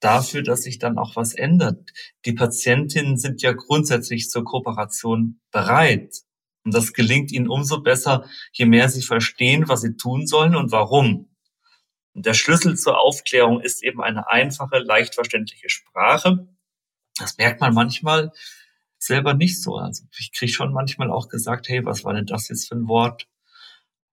[0.00, 1.90] dafür, dass sich dann auch was ändert.
[2.24, 6.14] Die Patientinnen sind ja grundsätzlich zur Kooperation bereit.
[6.64, 10.72] Und das gelingt ihnen umso besser, je mehr sie verstehen, was sie tun sollen und
[10.72, 11.30] warum.
[12.12, 16.48] Und der Schlüssel zur Aufklärung ist eben eine einfache, leicht verständliche Sprache.
[17.18, 18.32] Das merkt man manchmal
[18.98, 19.76] selber nicht so.
[19.76, 22.88] Also ich kriege schon manchmal auch gesagt, hey, was war denn das jetzt für ein
[22.88, 23.28] Wort?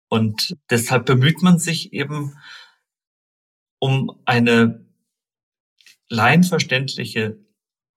[0.09, 2.37] Und deshalb bemüht man sich eben,
[3.79, 4.86] um eine
[6.09, 7.39] laienverständliche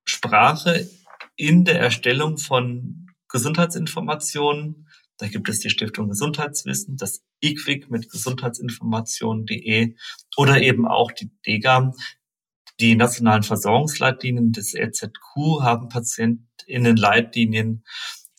[0.06, 0.90] Sprache
[1.36, 4.88] in der Erstellung von Gesundheitsinformationen.
[5.18, 9.96] Da gibt es die Stiftung Gesundheitswissen, das IQWIC mit gesundheitsinformationen.de
[10.38, 11.94] oder eben auch die DEGAM.
[12.80, 17.84] Die nationalen Versorgungsleitlinien des RZQ haben PatientInnen-Leitlinien.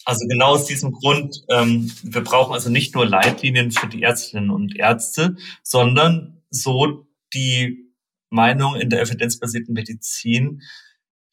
[0.07, 4.51] Also genau aus diesem Grund, ähm, wir brauchen also nicht nur Leitlinien für die Ärztinnen
[4.51, 7.90] und Ärzte, sondern so die
[8.31, 10.63] Meinung in der evidenzbasierten Medizin,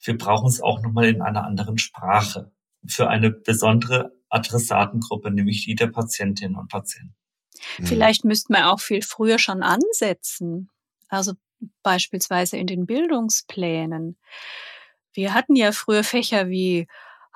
[0.01, 2.51] wir brauchen es auch nochmal in einer anderen Sprache
[2.85, 7.15] für eine besondere Adressatengruppe, nämlich die der Patientinnen und Patienten.
[7.77, 7.85] Mhm.
[7.85, 10.69] Vielleicht müssten wir auch viel früher schon ansetzen.
[11.09, 11.33] Also
[11.83, 14.17] beispielsweise in den Bildungsplänen.
[15.13, 16.87] Wir hatten ja früher Fächer wie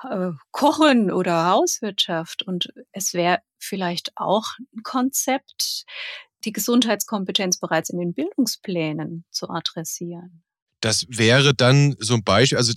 [0.08, 5.84] äh, Kochen oder Hauswirtschaft und es wäre vielleicht auch ein Konzept,
[6.44, 10.42] die Gesundheitskompetenz bereits in den Bildungsplänen zu adressieren.
[10.80, 12.72] Das wäre dann so ein Beispiel, also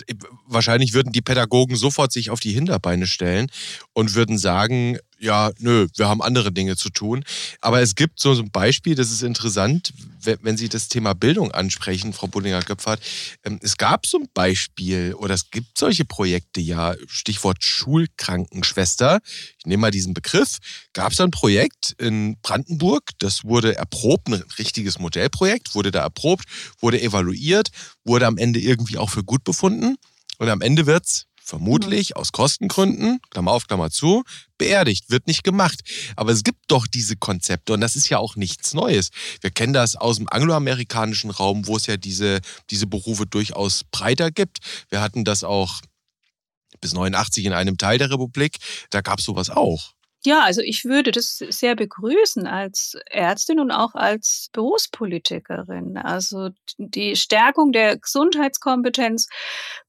[0.45, 3.47] wahrscheinlich würden die Pädagogen sofort sich auf die Hinterbeine stellen
[3.93, 7.23] und würden sagen, ja, nö, wir haben andere Dinge zu tun.
[7.62, 9.93] Aber es gibt so ein Beispiel, das ist interessant,
[10.41, 12.99] wenn Sie das Thema Bildung ansprechen, Frau Bullinger-Göpfert.
[13.43, 19.19] Ähm, es gab so ein Beispiel oder es gibt solche Projekte ja, Stichwort Schulkrankenschwester.
[19.60, 20.58] Ich nehme mal diesen Begriff.
[20.93, 26.45] Gab es ein Projekt in Brandenburg, das wurde erprobt, ein richtiges Modellprojekt, wurde da erprobt,
[26.80, 27.69] wurde evaluiert,
[28.04, 29.95] wurde am Ende irgendwie auch für gut befunden.
[30.38, 34.23] Und am Ende wird es vermutlich aus Kostengründen, Klammer auf, Klammer zu,
[34.58, 35.81] beerdigt, wird nicht gemacht.
[36.15, 39.10] Aber es gibt doch diese Konzepte und das ist ja auch nichts Neues.
[39.41, 44.31] Wir kennen das aus dem angloamerikanischen Raum, wo es ja diese, diese Berufe durchaus breiter
[44.31, 44.60] gibt.
[44.89, 45.81] Wir hatten das auch
[46.81, 48.58] bis 89 in einem Teil der Republik,
[48.89, 49.94] da gab es sowas auch.
[50.25, 55.97] Ja, also ich würde das sehr begrüßen als Ärztin und auch als Berufspolitikerin.
[55.97, 59.27] Also die Stärkung der Gesundheitskompetenz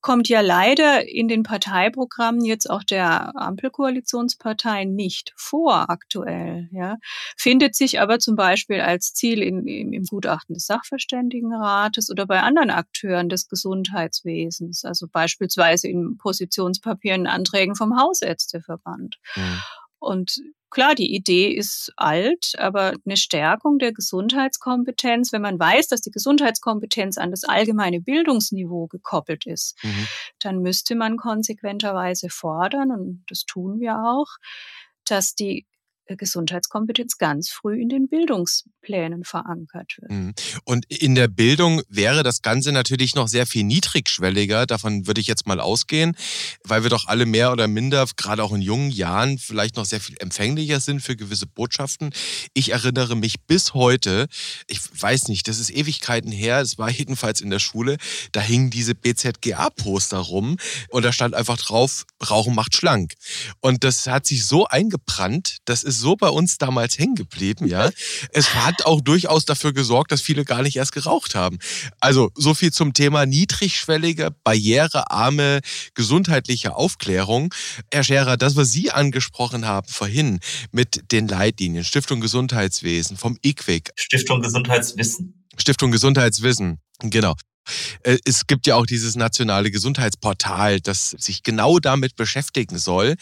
[0.03, 6.69] kommt ja leider in den Parteiprogrammen jetzt auch der Ampelkoalitionsparteien nicht vor aktuell.
[6.71, 6.99] Ja.
[7.39, 12.41] Findet sich aber zum Beispiel als Ziel in, im, im Gutachten des Sachverständigenrates oder bei
[12.41, 19.17] anderen Akteuren des Gesundheitswesens, also beispielsweise in Positionspapieren, Anträgen vom Hausärzteverband.
[19.35, 19.63] Mhm.
[20.07, 20.41] Und
[20.71, 26.11] klar, die Idee ist alt, aber eine Stärkung der Gesundheitskompetenz, wenn man weiß, dass die
[26.11, 30.07] Gesundheitskompetenz an das allgemeine Bildungsniveau gekoppelt ist, mhm.
[30.39, 34.29] dann müsste man konsequenterweise fordern, und das tun wir auch,
[35.05, 35.67] dass die
[36.07, 38.09] äh, Gesundheitskompetenz ganz früh in den
[38.87, 40.11] Bildungsplänen verankert wird.
[40.11, 40.35] Mhm.
[40.65, 44.67] Und in der Bildung wäre das Ganze natürlich noch sehr viel niedrigschwelliger.
[44.67, 46.17] Davon würde ich jetzt mal ausgehen,
[46.65, 50.01] weil wir doch alle mehr oder minder, gerade auch in jungen Jahren, vielleicht noch sehr
[50.01, 52.11] viel empfänglicher sind für gewisse Botschaften.
[52.55, 54.27] Ich erinnere mich bis heute,
[54.67, 57.97] ich weiß nicht, das ist Ewigkeiten her, es war jedenfalls in der Schule,
[58.33, 60.57] da hingen diese BZGA-Poster rum
[60.91, 63.15] und da stand einfach drauf, Rauchen macht schlank.
[63.61, 67.91] Und das hat sich so eingebrannt, das ist so bei uns damals hängen geblieben, ja.
[68.33, 71.59] Es hat auch durchaus dafür gesorgt, dass viele gar nicht erst geraucht haben.
[72.01, 75.61] Also so viel zum Thema niedrigschwellige, barrierearme,
[75.95, 77.55] gesundheitliche Aufklärung.
[77.93, 80.41] Herr Scherer, das, was Sie angesprochen haben vorhin
[80.73, 83.91] mit den Leitlinien, Stiftung Gesundheitswesen, vom IQWIC.
[83.97, 85.47] Stiftung Gesundheitswissen.
[85.57, 87.35] Stiftung Gesundheitswissen, genau.
[88.03, 93.17] Äh, es gibt ja auch dieses nationale Gesundheitsportal, das sich genau damit beschäftigen soll.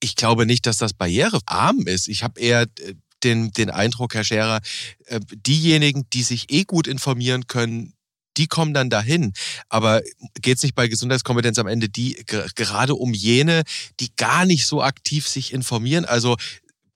[0.00, 2.08] Ich glaube nicht, dass das barrierearm ist.
[2.08, 4.60] Ich habe eher äh, den, den Eindruck, Herr Scherer,
[5.06, 7.94] äh, diejenigen, die sich eh gut informieren können,
[8.36, 9.32] die kommen dann dahin.
[9.68, 10.02] Aber
[10.40, 13.64] geht es nicht bei Gesundheitskompetenz am Ende die gerade um jene,
[13.98, 16.04] die gar nicht so aktiv sich informieren?
[16.04, 16.36] Also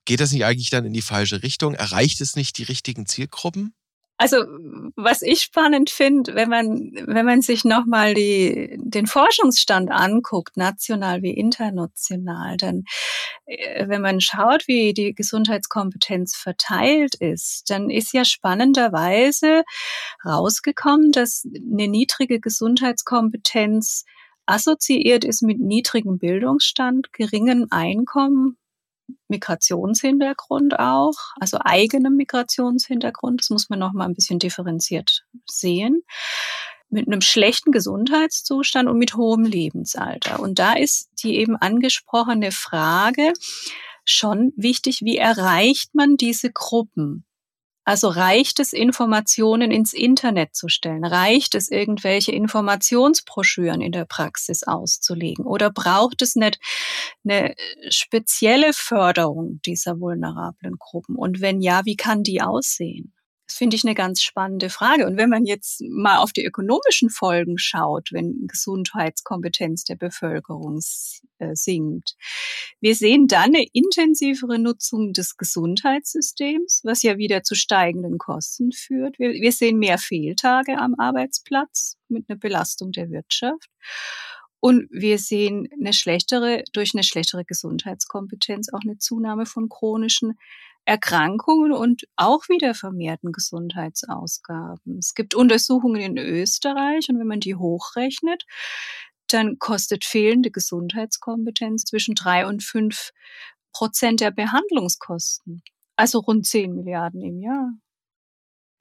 [0.05, 1.75] geht das nicht eigentlich dann in die falsche Richtung?
[1.75, 3.75] Erreicht es nicht die richtigen Zielgruppen?
[4.17, 4.37] Also
[4.95, 10.57] was ich spannend finde, wenn man wenn man sich noch mal die den Forschungsstand anguckt,
[10.57, 12.85] national wie international, dann
[13.47, 19.65] wenn man schaut, wie die Gesundheitskompetenz verteilt ist, dann ist ja spannenderweise
[20.25, 24.05] rausgekommen, dass eine niedrige Gesundheitskompetenz
[24.47, 28.57] assoziiert ist mit niedrigem Bildungsstand, geringem Einkommen,
[29.29, 33.41] Migrationshintergrund auch, also eigenem Migrationshintergrund.
[33.41, 36.03] Das muss man noch mal ein bisschen differenziert sehen.
[36.91, 40.41] Mit einem schlechten Gesundheitszustand und mit hohem Lebensalter.
[40.41, 43.33] Und da ist die eben angesprochene Frage
[44.05, 47.25] schon wichtig, wie erreicht man diese Gruppen?
[47.87, 51.05] Also reicht es, Informationen ins Internet zu stellen?
[51.05, 55.45] Reicht es, irgendwelche Informationsbroschüren in der Praxis auszulegen?
[55.45, 56.59] Oder braucht es nicht
[57.25, 57.55] eine
[57.91, 61.17] spezielle Förderung dieser vulnerablen Gruppen?
[61.17, 63.14] Und wenn ja, wie kann die aussehen?
[63.47, 65.07] Das finde ich eine ganz spannende Frage.
[65.07, 70.81] Und wenn man jetzt mal auf die ökonomischen Folgen schaut, wenn Gesundheitskompetenz der Bevölkerung
[71.39, 72.17] äh, sinkt,
[72.81, 79.19] wir sehen dann eine intensivere Nutzung des Gesundheitssystems, was ja wieder zu steigenden Kosten führt.
[79.19, 83.69] Wir, wir sehen mehr Fehltage am Arbeitsplatz mit einer Belastung der Wirtschaft.
[84.61, 90.39] Und wir sehen eine schlechtere, durch eine schlechtere Gesundheitskompetenz auch eine Zunahme von chronischen
[90.85, 94.99] Erkrankungen und auch wieder vermehrten Gesundheitsausgaben.
[94.99, 98.45] Es gibt Untersuchungen in Österreich und wenn man die hochrechnet,
[99.29, 103.13] dann kostet fehlende Gesundheitskompetenz zwischen drei und fünf
[103.73, 105.63] Prozent der Behandlungskosten.
[105.97, 107.71] Also rund zehn Milliarden im Jahr.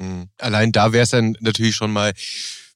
[0.02, 0.30] Hm.
[0.38, 2.14] Allein da wäre es dann natürlich schon mal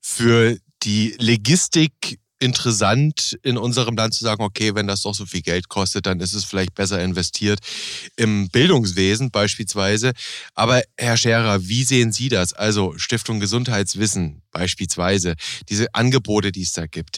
[0.02, 5.42] für die Logistik interessant in unserem Land zu sagen, okay, wenn das doch so viel
[5.42, 7.60] Geld kostet, dann ist es vielleicht besser investiert
[8.16, 10.12] im Bildungswesen beispielsweise.
[10.54, 12.54] Aber Herr Scherer, wie sehen Sie das?
[12.54, 15.36] Also Stiftung Gesundheitswissen beispielsweise,
[15.70, 17.18] diese Angebote, die es da gibt,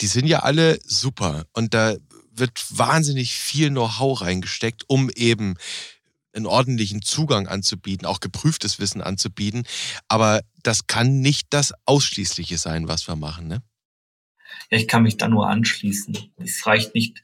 [0.00, 1.96] die sind ja alle super und da
[2.32, 5.54] wird wahnsinnig viel Know-how reingesteckt, um eben
[6.32, 9.64] einen ordentlichen Zugang anzubieten, auch geprüftes Wissen anzubieten.
[10.08, 13.62] Aber das kann nicht das Ausschließliche sein, was wir machen, ne?
[14.70, 16.16] Ja, ich kann mich da nur anschließen.
[16.36, 17.22] Es reicht nicht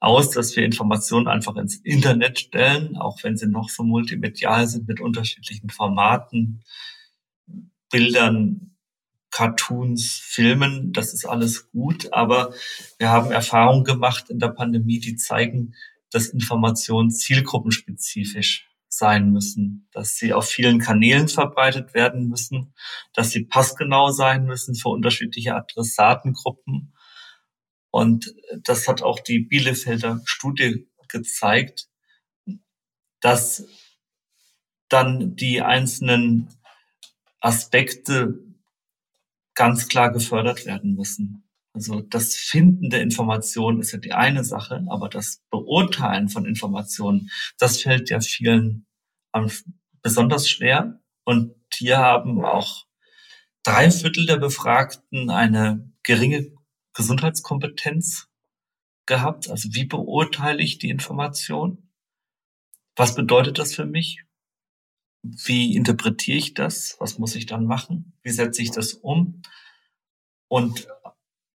[0.00, 4.86] aus, dass wir Informationen einfach ins Internet stellen, auch wenn sie noch so multimedial sind
[4.86, 6.62] mit unterschiedlichen Formaten,
[7.90, 8.76] Bildern,
[9.30, 12.54] Cartoons, Filmen, das ist alles gut, aber
[12.98, 15.74] wir haben Erfahrungen gemacht in der Pandemie, die zeigen,
[16.10, 22.74] dass Informationen zielgruppenspezifisch sein müssen, dass sie auf vielen Kanälen verbreitet werden müssen,
[23.12, 26.94] dass sie passgenau sein müssen für unterschiedliche Adressatengruppen.
[27.90, 31.88] Und das hat auch die Bielefelder Studie gezeigt,
[33.20, 33.66] dass
[34.88, 36.48] dann die einzelnen
[37.40, 38.38] Aspekte
[39.54, 41.43] ganz klar gefördert werden müssen.
[41.74, 47.30] Also das Finden der Informationen ist ja die eine Sache, aber das Beurteilen von Informationen,
[47.58, 48.86] das fällt ja vielen
[50.00, 51.00] besonders schwer.
[51.24, 52.86] Und hier haben auch
[53.64, 56.52] drei Viertel der Befragten eine geringe
[56.92, 58.28] Gesundheitskompetenz
[59.06, 59.50] gehabt.
[59.50, 61.90] Also wie beurteile ich die Information?
[62.94, 64.22] Was bedeutet das für mich?
[65.22, 66.96] Wie interpretiere ich das?
[67.00, 68.12] Was muss ich dann machen?
[68.22, 69.42] Wie setze ich das um?
[70.46, 70.86] Und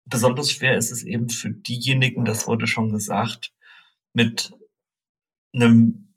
[0.08, 3.52] besonders schwer ist es eben für diejenigen, das wurde schon gesagt,
[4.12, 4.52] mit
[5.54, 6.14] einem,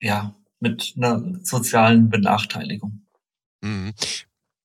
[0.00, 3.06] ja, mit einer sozialen Benachteiligung.
[3.62, 3.94] Mhm.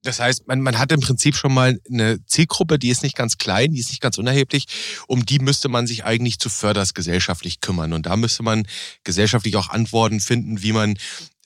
[0.04, 3.38] Das heißt, man, man hat im Prinzip schon mal eine Zielgruppe, die ist nicht ganz
[3.38, 4.66] klein, die ist nicht ganz unerheblich.
[5.08, 7.94] Um die müsste man sich eigentlich zuvörderst gesellschaftlich kümmern.
[7.94, 8.68] Und da müsste man
[9.04, 10.98] gesellschaftlich auch Antworten finden, wie man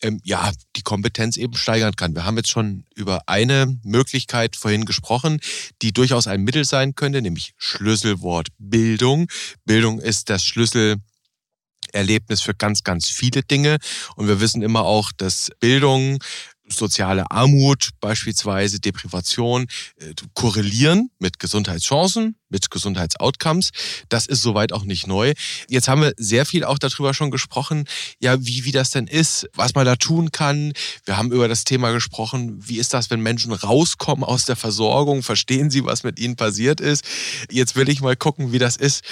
[0.02, 2.16] ähm, ja, die Kompetenz eben steigern kann.
[2.16, 5.40] Wir haben jetzt schon über eine Möglichkeit vorhin gesprochen,
[5.82, 9.28] die durchaus ein Mittel sein könnte, nämlich Schlüsselwort Bildung.
[9.66, 13.78] Bildung ist das Schlüsselerlebnis für ganz, ganz viele Dinge.
[14.16, 16.20] Und wir wissen immer auch, dass Bildung
[16.68, 23.72] soziale Armut, beispielsweise Deprivation, äh, korrelieren mit Gesundheitschancen, mit Gesundheitsoutcomes.
[24.10, 25.34] Das ist soweit auch nicht neu.
[25.68, 27.86] Jetzt haben wir sehr viel auch darüber schon gesprochen,
[28.20, 30.74] ja, wie, wie das denn ist, was man da tun kann.
[31.06, 35.24] Wir haben über das Thema gesprochen, wie ist das, wenn Menschen rauskommen aus der Versorgung,
[35.24, 37.04] verstehen sie, was mit ihnen passiert ist.
[37.50, 39.04] Jetzt will ich mal gucken, wie das ist,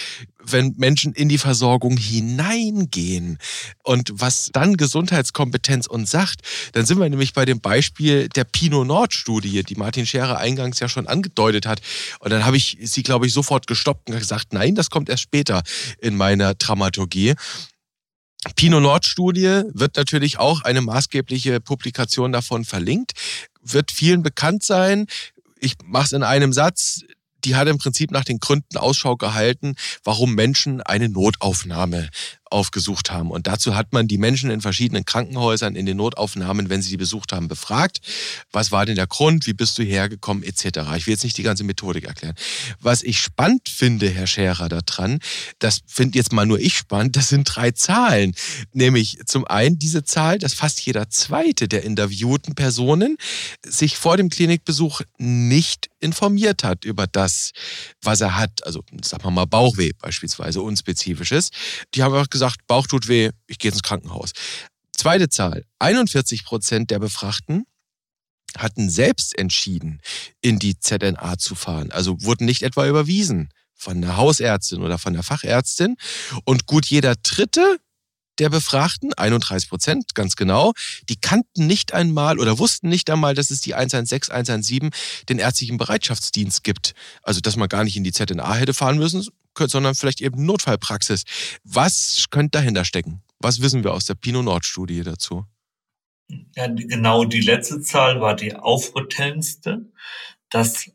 [0.43, 3.37] wenn Menschen in die Versorgung hineingehen
[3.83, 6.41] und was dann Gesundheitskompetenz uns sagt,
[6.73, 10.79] dann sind wir nämlich bei dem Beispiel der Pinot Nord Studie, die Martin Scherer eingangs
[10.79, 11.81] ja schon angedeutet hat.
[12.19, 15.23] Und dann habe ich sie, glaube ich, sofort gestoppt und gesagt, nein, das kommt erst
[15.23, 15.63] später
[15.99, 17.33] in meiner Dramaturgie.
[18.55, 23.11] Pinot Nord Studie wird natürlich auch eine maßgebliche Publikation davon verlinkt,
[23.61, 25.07] wird vielen bekannt sein.
[25.59, 27.01] Ich mache es in einem Satz
[27.45, 32.09] die hat im Prinzip nach den Gründen Ausschau gehalten, warum Menschen eine Notaufnahme
[32.49, 33.31] aufgesucht haben.
[33.31, 36.97] Und dazu hat man die Menschen in verschiedenen Krankenhäusern in den Notaufnahmen, wenn sie die
[36.97, 37.99] besucht haben, befragt.
[38.51, 39.45] Was war denn der Grund?
[39.45, 40.43] Wie bist du hergekommen?
[40.43, 40.65] Etc.
[40.97, 42.35] Ich will jetzt nicht die ganze Methodik erklären.
[42.79, 45.19] Was ich spannend finde, Herr Scherer, daran,
[45.59, 48.33] das finde jetzt mal nur ich spannend, das sind drei Zahlen.
[48.73, 53.17] Nämlich zum einen diese Zahl, dass fast jeder zweite der interviewten Personen
[53.65, 57.51] sich vor dem Klinikbesuch nicht informiert hat über das,
[58.01, 58.65] was er hat.
[58.65, 61.49] Also, sagen wir mal, Bauchweh beispielsweise, unspezifisches.
[61.93, 64.31] Die haben auch gesagt, gesagt, Bauch tut weh, ich gehe ins Krankenhaus.
[64.95, 67.65] Zweite Zahl, 41 Prozent der Befragten
[68.57, 70.01] hatten selbst entschieden,
[70.41, 71.91] in die ZNA zu fahren.
[71.91, 75.95] Also wurden nicht etwa überwiesen von der Hausärztin oder von der Fachärztin.
[76.43, 77.79] Und gut jeder Dritte
[78.39, 80.73] der Befragten, 31 Prozent, ganz genau,
[81.09, 84.91] die kannten nicht einmal oder wussten nicht einmal, dass es die 116, 117,
[85.27, 86.93] den ärztlichen Bereitschaftsdienst gibt.
[87.21, 89.27] Also, dass man gar nicht in die ZNA hätte fahren müssen,
[89.67, 91.23] sondern vielleicht eben Notfallpraxis.
[91.63, 93.21] Was könnte dahinter stecken?
[93.39, 95.45] Was wissen wir aus der Pinot Nord Studie dazu?
[96.55, 99.91] Ja, genau die letzte Zahl war die aufrüttelndste,
[100.49, 100.91] dass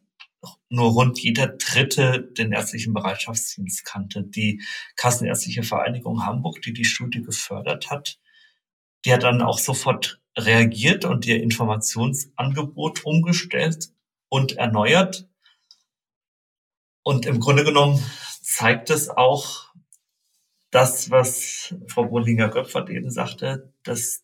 [0.69, 4.23] nur rund jeder Dritte den ärztlichen Bereitschaftsdienst kannte.
[4.23, 4.63] Die
[4.97, 8.19] Kassenärztliche Vereinigung Hamburg, die die Studie gefördert hat,
[9.05, 13.91] die hat dann auch sofort reagiert und ihr Informationsangebot umgestellt
[14.29, 15.29] und erneuert.
[17.03, 18.03] Und im Grunde genommen
[18.45, 19.73] zeigt es auch
[20.71, 24.23] das, was Frau Bollinger-Göpfert eben sagte, dass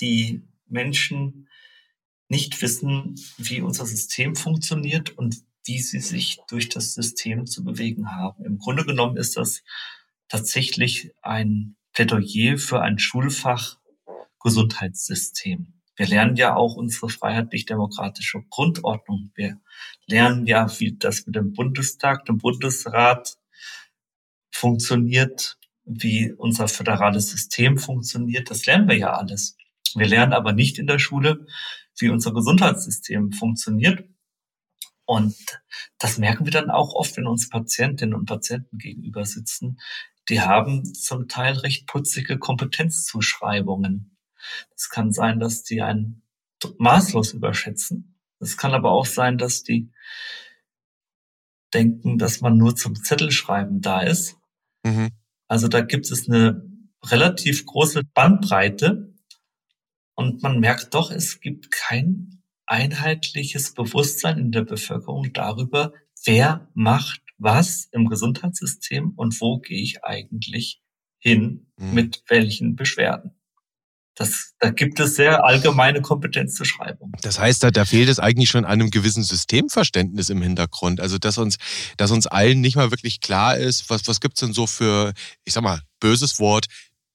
[0.00, 1.48] die Menschen
[2.28, 8.12] nicht wissen, wie unser System funktioniert und wie sie sich durch das System zu bewegen
[8.14, 8.44] haben.
[8.44, 9.62] Im Grunde genommen ist das
[10.28, 13.78] tatsächlich ein Plädoyer für ein Schulfach
[14.42, 15.72] Gesundheitssystem.
[15.96, 19.32] Wir lernen ja auch unsere freiheitlich-demokratische Grundordnung.
[19.34, 19.58] Wir
[20.06, 23.38] lernen ja, wie das mit dem Bundestag, dem Bundesrat
[24.56, 28.50] funktioniert, wie unser föderales System funktioniert.
[28.50, 29.56] Das lernen wir ja alles.
[29.94, 31.46] Wir lernen aber nicht in der Schule,
[31.98, 34.04] wie unser Gesundheitssystem funktioniert.
[35.04, 35.36] Und
[35.98, 39.78] das merken wir dann auch oft, wenn uns Patientinnen und Patienten gegenüber sitzen.
[40.28, 44.16] Die haben zum Teil recht putzige Kompetenzzuschreibungen.
[44.74, 46.22] Es kann sein, dass die einen
[46.78, 48.18] maßlos überschätzen.
[48.40, 49.92] Es kann aber auch sein, dass die
[51.72, 54.36] denken, dass man nur zum Zettelschreiben da ist.
[54.86, 55.10] Mhm.
[55.48, 56.62] Also da gibt es eine
[57.04, 59.14] relativ große Bandbreite
[60.14, 65.92] und man merkt doch, es gibt kein einheitliches Bewusstsein in der Bevölkerung darüber,
[66.24, 70.80] wer macht was im Gesundheitssystem und wo gehe ich eigentlich
[71.18, 71.94] hin mhm.
[71.94, 73.32] mit welchen Beschwerden.
[74.18, 77.14] Das, da gibt es sehr allgemeine Kompetenzzuschreibungen.
[77.20, 81.00] Das heißt, da, da fehlt es eigentlich schon an einem gewissen Systemverständnis im Hintergrund.
[81.00, 81.58] Also, dass uns,
[81.98, 85.12] dass uns allen nicht mal wirklich klar ist, was, was gibt's denn so für,
[85.44, 86.66] ich sag mal, böses Wort,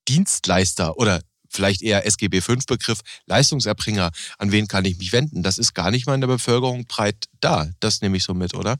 [0.07, 5.41] Dienstleister oder vielleicht eher SGB V-Begriff, Leistungserbringer, an wen kann ich mich wenden?
[5.41, 7.67] Das ist gar nicht mal in der Bevölkerung breit da.
[7.79, 8.77] Das nehme ich so mit, oder?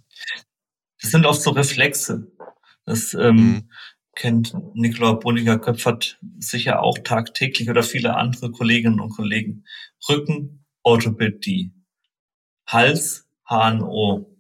[1.02, 2.28] Das sind oft so Reflexe.
[2.86, 3.70] Das ähm, mhm.
[4.16, 9.66] Kennt Nikola Bruniger-Köpfert sicher auch tagtäglich oder viele andere Kolleginnen und Kollegen.
[10.10, 11.72] Rücken, Orthopädie,
[12.68, 14.38] Hals, HNO,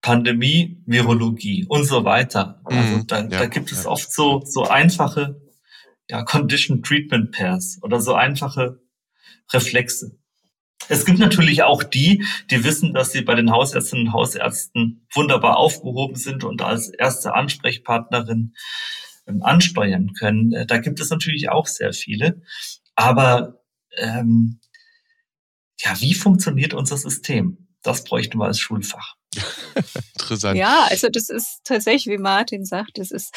[0.00, 2.60] Pandemie, Virologie und so weiter.
[2.64, 3.06] Also mhm.
[3.06, 3.90] da, ja, da gibt es ja.
[3.90, 5.40] oft so, so einfache
[6.08, 8.80] ja, Condition Treatment Pairs oder so einfache
[9.52, 10.18] Reflexe.
[10.88, 15.56] Es gibt natürlich auch die, die wissen, dass sie bei den Hausärztinnen und Hausärzten wunderbar
[15.56, 18.54] aufgehoben sind und als erste Ansprechpartnerin
[19.26, 20.52] ähm, ansteuern können.
[20.52, 22.42] Äh, da gibt es natürlich auch sehr viele.
[22.94, 23.62] Aber
[23.96, 24.60] ähm,
[25.78, 27.61] ja, wie funktioniert unser System?
[27.82, 29.16] Das bräuchten wir als Schulfach.
[30.18, 30.58] Interessant.
[30.58, 33.34] Ja, also das ist tatsächlich, wie Martin sagt, das ist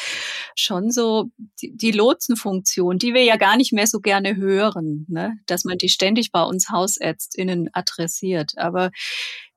[0.54, 1.30] schon so
[1.60, 5.38] die, die Lotsenfunktion, die wir ja gar nicht mehr so gerne hören, ne?
[5.46, 8.52] dass man die ständig bei uns HausärztInnen adressiert.
[8.58, 8.90] Aber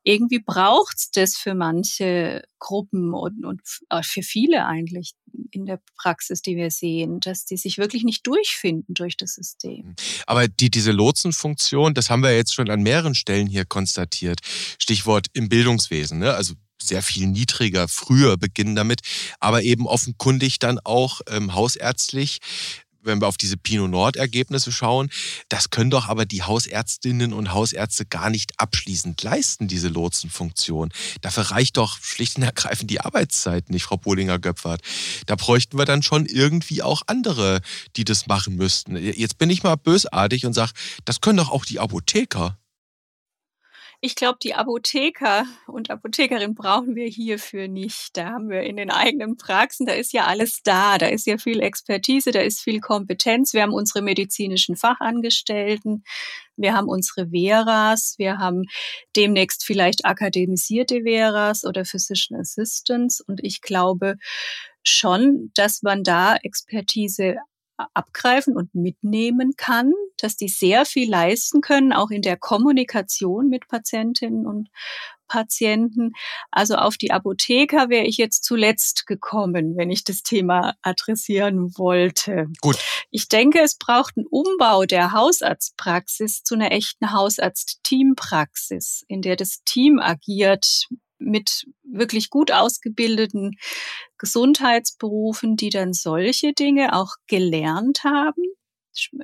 [0.10, 5.14] irgendwie braucht's das für manche Gruppen und, und äh, für viele eigentlich
[5.52, 9.90] in der Praxis, die wir sehen, dass die sich wirklich nicht durchfinden durch das System.
[9.90, 9.96] Mhm.
[10.26, 14.40] Aber die, diese Lotsenfunktion, das haben wir jetzt schon an mehreren Stellen hier konstatiert.
[14.82, 16.34] Stichwort im Bildungswesen, ne?
[16.34, 19.02] also sehr viel niedriger, früher beginnen damit,
[19.40, 22.40] aber eben offenkundig dann auch ähm, hausärztlich
[23.10, 25.10] wenn wir auf diese Pinot Nord-Ergebnisse schauen,
[25.50, 30.92] das können doch aber die Hausärztinnen und Hausärzte gar nicht abschließend leisten, diese Lotsenfunktion.
[31.22, 34.82] Dafür reicht doch schlicht und ergreifend die Arbeitszeit nicht, Frau Polinger-Göpfert.
[35.26, 37.62] Da bräuchten wir dann schon irgendwie auch andere,
[37.96, 38.96] die das machen müssten.
[38.96, 40.74] Jetzt bin ich mal bösartig und sage,
[41.06, 42.59] das können doch auch die Apotheker.
[44.02, 48.16] Ich glaube, die Apotheker und Apothekerin brauchen wir hierfür nicht.
[48.16, 50.98] Da haben wir in den eigenen Praxen, da ist ja alles da.
[50.98, 53.54] Da ist ja viel Expertise, da ist viel Kompetenz.
[53.54, 56.06] Wir haben unsere medizinischen Fachangestellten,
[56.56, 58.64] wir haben unsere Veras, wir haben
[59.18, 63.20] demnächst vielleicht akademisierte Veras oder Physician Assistants.
[63.20, 64.16] Und ich glaube
[64.82, 67.36] schon, dass man da Expertise
[67.94, 73.68] abgreifen und mitnehmen kann, dass die sehr viel leisten können, auch in der Kommunikation mit
[73.68, 74.70] Patientinnen und
[75.30, 76.12] Patienten.
[76.52, 82.48] Also auf die Apotheker wäre ich jetzt zuletzt gekommen, wenn ich das Thema adressieren wollte.
[82.62, 82.78] Gut.
[83.12, 89.64] Ich denke, es braucht einen Umbau der Hausarztpraxis zu einer echten Hausarzt-Teampraxis, in der das
[89.64, 90.88] Team agiert
[91.20, 93.58] mit wirklich gut ausgebildeten
[94.18, 98.44] Gesundheitsberufen, die dann solche Dinge auch gelernt haben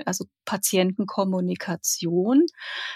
[0.05, 2.45] also Patientenkommunikation,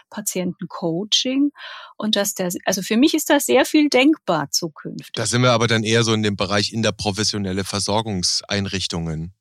[0.09, 1.51] Patientencoaching
[1.97, 5.11] und dass der, also für mich ist da sehr viel denkbar zukünftig.
[5.13, 9.33] Da sind wir aber dann eher so in dem Bereich interprofessionelle Versorgungseinrichtungen.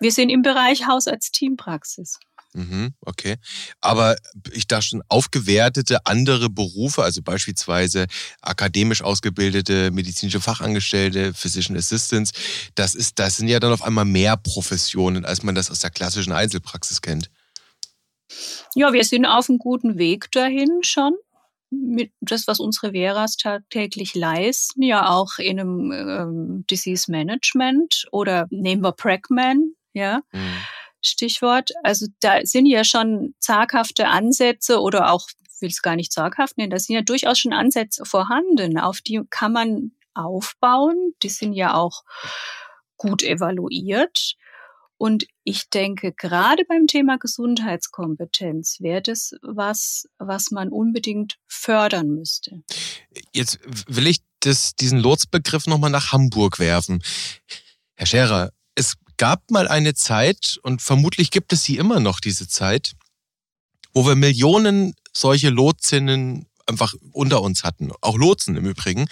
[0.00, 2.18] Wir sind im Bereich Hausarzt-Teampraxis.
[2.54, 3.36] Mhm, okay.
[3.80, 4.16] Aber
[4.52, 8.06] ich dachte schon, aufgewertete andere Berufe, also beispielsweise
[8.42, 12.30] akademisch ausgebildete medizinische Fachangestellte, Physician Assistants,
[12.76, 15.90] das, ist, das sind ja dann auf einmal mehr Professionen, als man das aus der
[15.90, 17.28] klassischen Einzelpraxis kennt.
[18.76, 21.14] Ja, wir sind auf einem guten Weg dahin schon.
[21.70, 28.46] Mit das, was unsere Veras tagtäglich leisten, ja auch in einem ähm, Disease Management oder
[28.50, 30.20] nehmen wir Pragman, ja.
[30.30, 30.54] Mhm
[31.06, 31.70] Stichwort.
[31.82, 36.58] Also da sind ja schon zaghafte Ansätze oder auch, ich will es gar nicht zaghaft
[36.58, 41.14] nennen, da sind ja durchaus schon Ansätze vorhanden, auf die kann man aufbauen.
[41.22, 42.04] Die sind ja auch
[42.96, 44.36] gut evaluiert.
[44.96, 52.62] Und ich denke, gerade beim Thema Gesundheitskompetenz wäre das was, was man unbedingt fördern müsste.
[53.32, 57.02] Jetzt will ich das, diesen Lotsbegriff nochmal nach Hamburg werfen.
[57.96, 62.48] Herr Scherer, es gab mal eine Zeit, und vermutlich gibt es sie immer noch, diese
[62.48, 62.94] Zeit,
[63.92, 67.92] wo wir Millionen solche Lotsinnen einfach unter uns hatten.
[68.00, 69.06] Auch Lotsen im Übrigen.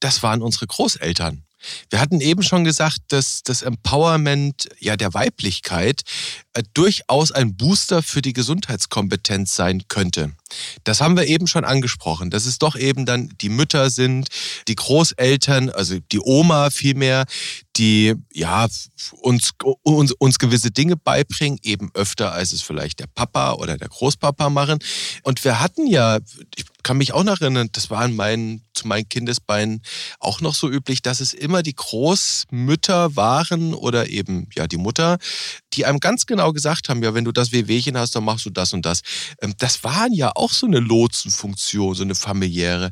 [0.00, 1.44] Das waren unsere Großeltern.
[1.90, 6.02] Wir hatten eben schon gesagt, dass das Empowerment ja der Weiblichkeit
[6.54, 10.32] äh, durchaus ein Booster für die Gesundheitskompetenz sein könnte.
[10.84, 14.28] Das haben wir eben schon angesprochen, dass es doch eben dann die Mütter sind,
[14.68, 17.24] die Großeltern, also die Oma vielmehr,
[17.76, 18.66] die ja
[19.20, 19.52] uns,
[19.82, 24.50] uns, uns gewisse Dinge beibringen, eben öfter als es vielleicht der Papa oder der Großpapa
[24.50, 24.78] machen.
[25.22, 26.18] Und wir hatten ja,
[26.56, 29.82] ich kann mich auch noch erinnern, das war in meinen, zu meinen Kindesbeinen
[30.18, 35.18] auch noch so üblich, dass es immer die Großmütter waren oder eben ja die Mutter,
[35.74, 38.50] die einem ganz genau gesagt haben, ja, wenn du das Wehwehchen hast, dann machst du
[38.50, 39.02] das und das.
[39.40, 42.90] Ähm, das waren ja auch so eine Lotsenfunktion, so eine familiäre.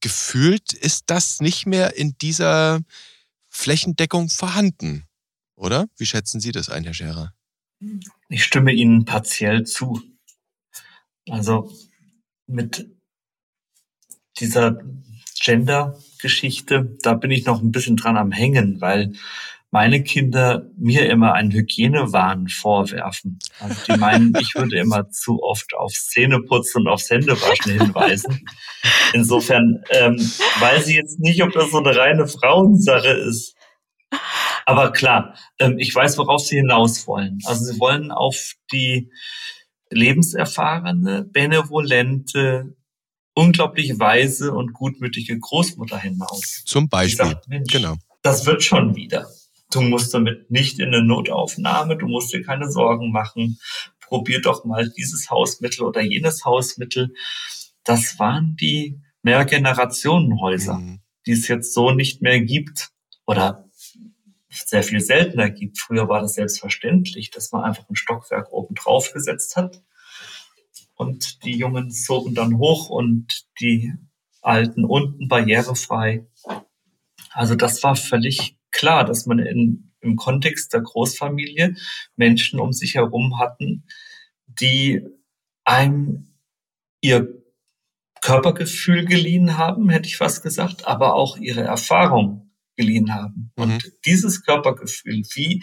[0.00, 2.80] Gefühlt ist das nicht mehr in dieser
[3.48, 5.04] Flächendeckung vorhanden,
[5.56, 5.86] oder?
[5.96, 7.32] Wie schätzen Sie das ein, Herr Scherer?
[8.28, 10.02] Ich stimme Ihnen partiell zu.
[11.28, 11.72] Also
[12.46, 12.86] mit
[14.40, 14.78] dieser
[15.40, 19.12] Gender-Geschichte, da bin ich noch ein bisschen dran am Hängen, weil
[19.70, 23.38] meine Kinder mir immer einen Hygienewahn vorwerfen.
[23.60, 28.46] Also die meinen, ich würde immer zu oft auf Zähneputzen und aufs Händewaschen hinweisen.
[29.12, 30.16] Insofern ähm,
[30.60, 33.54] weiß ich jetzt nicht, ob das so eine reine Frauensache ist.
[34.64, 37.38] Aber klar, ähm, ich weiß, worauf sie hinaus wollen.
[37.44, 39.10] Also sie wollen auf die
[39.90, 42.75] lebenserfahrene, benevolente,
[43.36, 46.62] unglaublich weise und gutmütige Großmutter hinaus.
[46.64, 47.26] Zum Beispiel.
[47.26, 47.96] Sagt, genau.
[48.22, 49.28] Das wird schon wieder.
[49.70, 53.60] Du musst damit nicht in eine Notaufnahme, du musst dir keine Sorgen machen.
[54.00, 57.12] Probier doch mal dieses Hausmittel oder jenes Hausmittel.
[57.84, 61.00] Das waren die Mehrgenerationenhäuser, mhm.
[61.26, 62.90] die es jetzt so nicht mehr gibt
[63.26, 63.68] oder
[64.48, 65.78] sehr viel seltener gibt.
[65.78, 69.82] Früher war das selbstverständlich, dass man einfach ein Stockwerk oben drauf gesetzt hat
[70.96, 73.92] und die Jungen zogen dann hoch und die
[74.40, 76.26] Alten unten barrierefrei.
[77.30, 81.76] Also das war völlig klar, dass man in, im Kontext der Großfamilie
[82.16, 83.84] Menschen um sich herum hatten,
[84.46, 85.02] die
[85.64, 86.34] einem
[87.00, 87.28] ihr
[88.22, 93.52] Körpergefühl geliehen haben, hätte ich fast gesagt, aber auch ihre Erfahrung geliehen haben.
[93.56, 93.62] Mhm.
[93.62, 95.62] Und dieses Körpergefühl, wie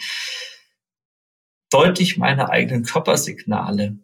[1.70, 3.98] deutlich meine eigenen Körpersignale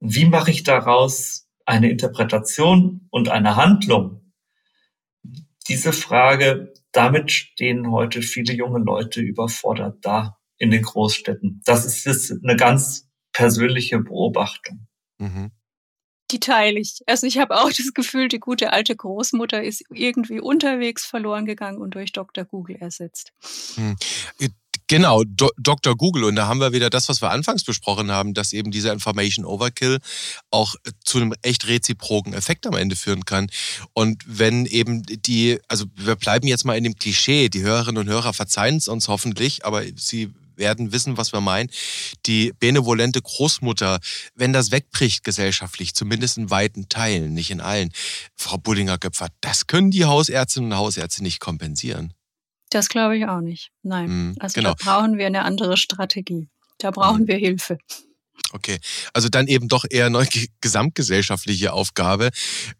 [0.00, 4.32] wie mache ich daraus eine Interpretation und eine Handlung?
[5.68, 11.60] Diese Frage, damit stehen heute viele junge Leute überfordert da in den Großstädten.
[11.64, 14.86] Das ist jetzt eine ganz persönliche Beobachtung.
[15.18, 15.50] Mhm.
[16.32, 17.00] Die teile ich.
[17.06, 21.78] Also ich habe auch das Gefühl, die gute alte Großmutter ist irgendwie unterwegs verloren gegangen
[21.78, 22.44] und durch Dr.
[22.44, 23.32] Google ersetzt.
[24.88, 25.96] Genau, Do Dr.
[25.96, 26.24] Google.
[26.24, 29.44] Und da haben wir wieder das, was wir anfangs besprochen haben, dass eben dieser Information
[29.44, 29.98] Overkill
[30.50, 33.48] auch zu einem echt reziproken Effekt am Ende führen kann.
[33.94, 38.08] Und wenn eben die, also wir bleiben jetzt mal in dem Klischee, die Hörerinnen und
[38.08, 41.68] Hörer verzeihen es uns hoffentlich, aber sie werden wissen, was wir meinen.
[42.26, 43.98] Die benevolente Großmutter,
[44.34, 47.92] wenn das wegbricht gesellschaftlich, zumindest in weiten Teilen, nicht in allen,
[48.36, 52.12] Frau Bullinger-Göpfer, das können die Hausärztinnen und Hausärzte nicht kompensieren.
[52.70, 53.70] Das glaube ich auch nicht.
[53.82, 54.08] Nein.
[54.08, 54.74] Mhm, also genau.
[54.74, 56.48] da brauchen wir eine andere Strategie.
[56.78, 57.28] Da brauchen mhm.
[57.28, 57.78] wir Hilfe.
[58.52, 58.78] Okay,
[59.12, 60.26] also dann eben doch eher eine
[60.60, 62.30] gesamtgesellschaftliche Aufgabe.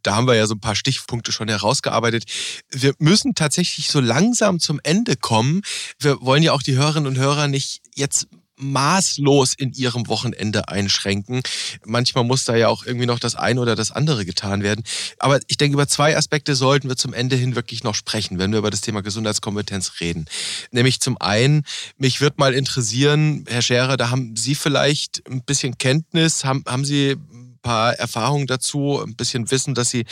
[0.02, 2.24] Da haben wir ja so ein paar Stichpunkte schon herausgearbeitet.
[2.70, 5.62] Wir müssen tatsächlich so langsam zum Ende kommen.
[5.98, 11.42] Wir wollen ja auch die Hörerinnen und Hörer nicht jetzt maßlos in ihrem Wochenende einschränken.
[11.84, 14.84] Manchmal muss da ja auch irgendwie noch das eine oder das andere getan werden.
[15.18, 18.52] Aber ich denke, über zwei Aspekte sollten wir zum Ende hin wirklich noch sprechen, wenn
[18.52, 20.26] wir über das Thema Gesundheitskompetenz reden.
[20.70, 21.64] Nämlich zum einen,
[21.98, 26.84] mich wird mal interessieren, Herr Scherer, da haben Sie vielleicht ein bisschen Kenntnis, haben, haben
[26.84, 30.04] Sie ein paar Erfahrungen dazu, ein bisschen Wissen, dass Sie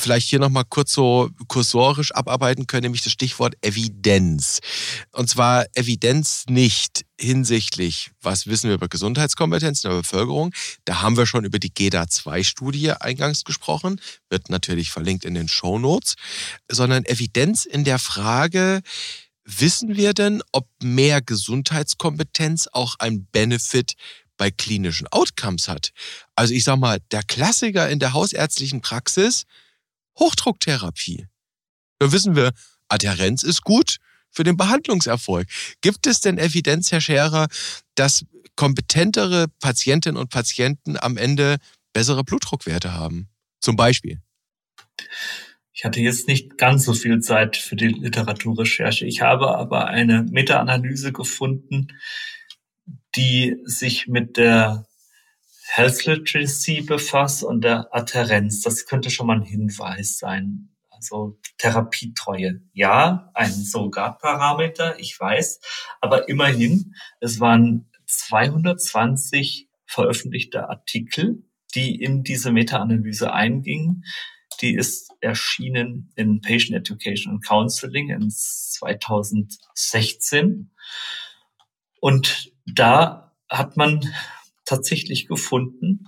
[0.00, 4.60] vielleicht hier nochmal kurz so kursorisch abarbeiten können, nämlich das Stichwort Evidenz.
[5.12, 10.52] Und zwar Evidenz nicht hinsichtlich, was wissen wir über Gesundheitskompetenz in der Bevölkerung.
[10.84, 15.78] Da haben wir schon über die GEDA-2-Studie eingangs gesprochen, wird natürlich verlinkt in den Show
[15.78, 16.14] Notes,
[16.70, 18.80] sondern Evidenz in der Frage,
[19.44, 23.94] wissen wir denn, ob mehr Gesundheitskompetenz auch ein Benefit
[24.36, 25.90] bei klinischen Outcomes hat?
[26.34, 29.44] Also ich sage mal, der Klassiker in der hausärztlichen Praxis,
[30.18, 31.26] Hochdrucktherapie.
[31.98, 32.52] Da wissen wir,
[32.88, 33.98] Adherenz ist gut
[34.30, 35.48] für den Behandlungserfolg.
[35.80, 37.48] Gibt es denn Evidenz, Herr Scherer,
[37.94, 38.24] dass
[38.56, 41.58] kompetentere Patientinnen und Patienten am Ende
[41.92, 43.28] bessere Blutdruckwerte haben?
[43.60, 44.20] Zum Beispiel.
[45.72, 49.06] Ich hatte jetzt nicht ganz so viel Zeit für die Literaturrecherche.
[49.06, 51.88] Ich habe aber eine Meta-Analyse gefunden,
[53.16, 54.86] die sich mit der
[55.72, 58.62] Health Literacy befasst und der Adherenz.
[58.62, 60.70] Das könnte schon mal ein Hinweis sein.
[60.90, 62.60] Also Therapietreue.
[62.72, 65.60] Ja, ein Surrogatparameter, ich weiß.
[66.00, 71.44] Aber immerhin, es waren 220 veröffentlichte Artikel,
[71.74, 74.04] die in diese Meta-Analyse eingingen.
[74.60, 80.72] Die ist erschienen in Patient Education and Counseling in 2016.
[82.00, 84.12] Und da hat man
[84.70, 86.06] tatsächlich gefunden,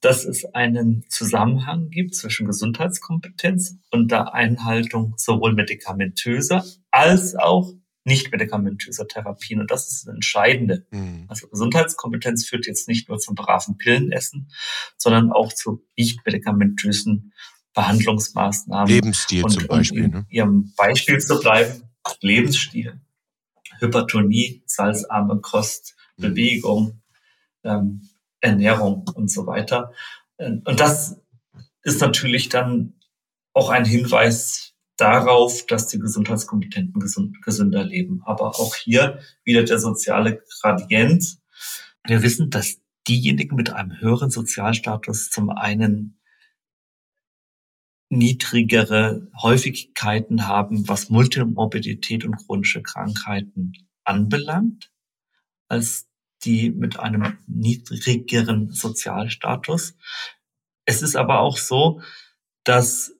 [0.00, 7.72] dass es einen Zusammenhang gibt zwischen Gesundheitskompetenz und der Einhaltung sowohl medikamentöser als auch
[8.04, 9.60] nicht medikamentöser Therapien.
[9.60, 10.84] Und das ist das Entscheidende.
[10.90, 11.26] Mhm.
[11.28, 14.50] Also Gesundheitskompetenz führt jetzt nicht nur zum braven Pillenessen,
[14.96, 17.32] sondern auch zu nicht medikamentösen
[17.72, 18.88] Behandlungsmaßnahmen.
[18.88, 20.06] Lebensstil und, zum Beispiel.
[20.06, 20.26] Um ne?
[20.28, 21.84] Ihrem Beispiel zu bleiben,
[22.20, 23.00] Lebensstil,
[23.78, 26.22] Hypertonie, salzarme Kost, mhm.
[26.22, 27.01] Bewegung,
[27.64, 28.08] ähm,
[28.40, 29.92] Ernährung und so weiter.
[30.38, 31.20] Ähm, und das
[31.82, 32.94] ist natürlich dann
[33.52, 38.22] auch ein Hinweis darauf, dass die Gesundheitskompetenten gesund, gesünder leben.
[38.24, 41.38] Aber auch hier wieder der soziale Gradient.
[42.04, 46.20] Wir wissen, dass diejenigen mit einem höheren Sozialstatus zum einen
[48.10, 53.72] niedrigere Häufigkeiten haben, was Multimorbidität und chronische Krankheiten
[54.04, 54.92] anbelangt,
[55.68, 56.11] als
[56.44, 59.96] die mit einem niedrigeren Sozialstatus.
[60.84, 62.00] Es ist aber auch so,
[62.64, 63.12] dass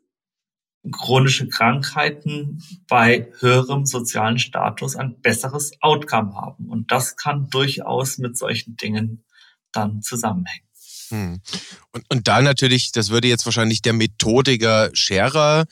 [0.90, 6.68] chronische Krankheiten bei höherem sozialen Status ein besseres Outcome haben.
[6.68, 9.24] Und das kann durchaus mit solchen Dingen
[9.70, 10.66] dann zusammenhängen.
[11.12, 11.40] Hm.
[11.92, 15.66] Und, und da natürlich, das würde jetzt wahrscheinlich der Methodiker Scherer,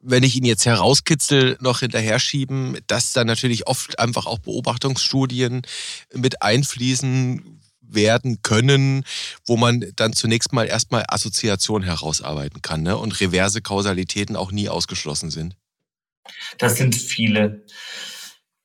[0.00, 5.62] wenn ich ihn jetzt herauskitzel, noch hinterher schieben, dass da natürlich oft einfach auch Beobachtungsstudien
[6.12, 9.04] mit einfließen werden können,
[9.46, 12.98] wo man dann zunächst mal erstmal Assoziation herausarbeiten kann ne?
[12.98, 15.56] und reverse Kausalitäten auch nie ausgeschlossen sind.
[16.58, 17.64] Das sind viele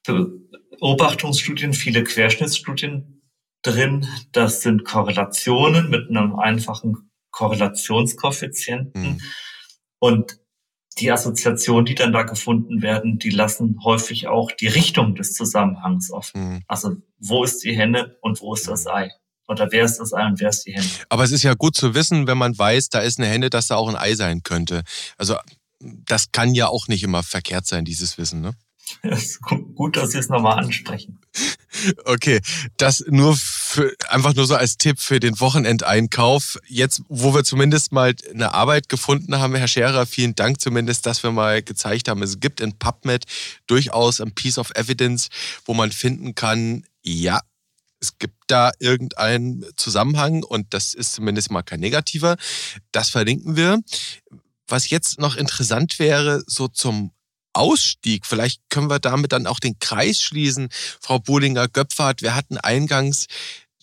[0.03, 3.16] Beobachtungsstudien, viele Querschnittsstudien,
[3.61, 4.07] drin.
[4.31, 9.01] Das sind Korrelationen mit einem einfachen Korrelationskoeffizienten.
[9.01, 9.21] Mhm.
[9.99, 10.39] Und
[10.99, 16.11] die Assoziationen, die dann da gefunden werden, die lassen häufig auch die Richtung des Zusammenhangs
[16.11, 16.53] offen.
[16.53, 16.63] Mhm.
[16.67, 18.91] Also wo ist die Henne und wo ist das mhm.
[18.91, 19.11] Ei?
[19.47, 20.87] Oder wer ist das Ei und wer ist die Henne?
[21.09, 23.67] Aber es ist ja gut zu wissen, wenn man weiß, da ist eine Henne, dass
[23.67, 24.83] da auch ein Ei sein könnte.
[25.17, 25.35] Also
[25.79, 28.53] das kann ja auch nicht immer verkehrt sein, dieses Wissen, ne?
[29.01, 31.19] Es ist gut, dass Sie es nochmal ansprechen.
[32.05, 32.41] Okay,
[32.77, 36.57] das nur für, einfach nur so als Tipp für den Wochenendeinkauf.
[36.67, 41.23] Jetzt, wo wir zumindest mal eine Arbeit gefunden haben, Herr Scherer, vielen Dank zumindest, dass
[41.23, 43.25] wir mal gezeigt haben, es gibt in PubMed
[43.67, 45.29] durchaus ein Piece of Evidence,
[45.65, 47.41] wo man finden kann, ja,
[47.99, 52.37] es gibt da irgendeinen Zusammenhang und das ist zumindest mal kein negativer.
[52.91, 53.79] Das verlinken wir.
[54.67, 57.11] Was jetzt noch interessant wäre, so zum
[57.57, 58.25] Ausstieg.
[58.25, 60.69] Vielleicht können wir damit dann auch den Kreis schließen.
[61.01, 63.27] Frau Bohlinger-Göpfert, wir hatten eingangs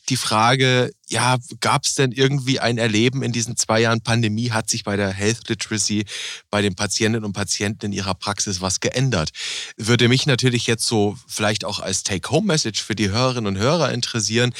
[0.08, 4.50] die Frage, ja, gab es denn irgendwie ein Erleben in diesen zwei Jahren Pandemie?
[4.50, 6.04] Hat sich bei der Health Literacy
[6.50, 9.30] bei den Patientinnen und Patienten in ihrer Praxis was geändert?
[9.76, 14.52] Würde mich natürlich jetzt so vielleicht auch als Take-Home-Message für die Hörerinnen und Hörer interessieren.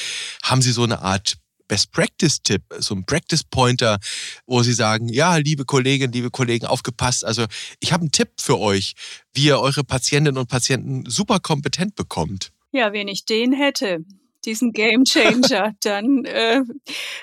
[0.42, 1.36] Haben Sie so eine Art
[1.68, 3.98] Best Practice-Tipp, so ein Practice-Pointer,
[4.46, 7.24] wo Sie sagen, ja, liebe Kolleginnen, liebe Kollegen, aufgepasst.
[7.24, 7.46] Also
[7.80, 8.94] ich habe einen Tipp für euch,
[9.32, 12.52] wie ihr eure Patientinnen und Patienten super kompetent bekommt.
[12.72, 14.04] Ja, wenn ich den hätte,
[14.44, 16.62] diesen Game Changer, dann äh,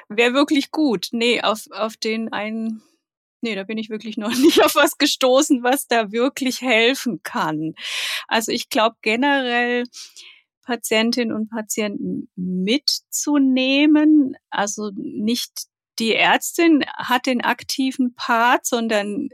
[0.10, 1.10] wäre wirklich gut.
[1.12, 2.82] Nee, auf, auf den einen,
[3.42, 7.74] nee, da bin ich wirklich noch nicht auf was gestoßen, was da wirklich helfen kann.
[8.28, 9.84] Also ich glaube generell,
[10.62, 14.36] Patientinnen und Patienten mitzunehmen.
[14.50, 15.68] Also nicht
[16.00, 19.30] die Ärztin hat den aktiven Part, sondern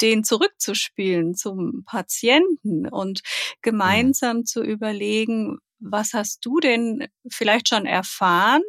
[0.00, 3.22] den zurückzuspielen zum Patienten und
[3.62, 4.46] gemeinsam mhm.
[4.46, 8.62] zu überlegen, was hast du denn vielleicht schon erfahren,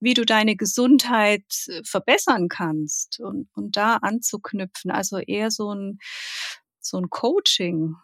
[0.00, 1.44] wie du deine Gesundheit
[1.84, 4.90] verbessern kannst und, und da anzuknüpfen.
[4.90, 5.98] Also eher so ein,
[6.80, 7.94] so ein Coaching.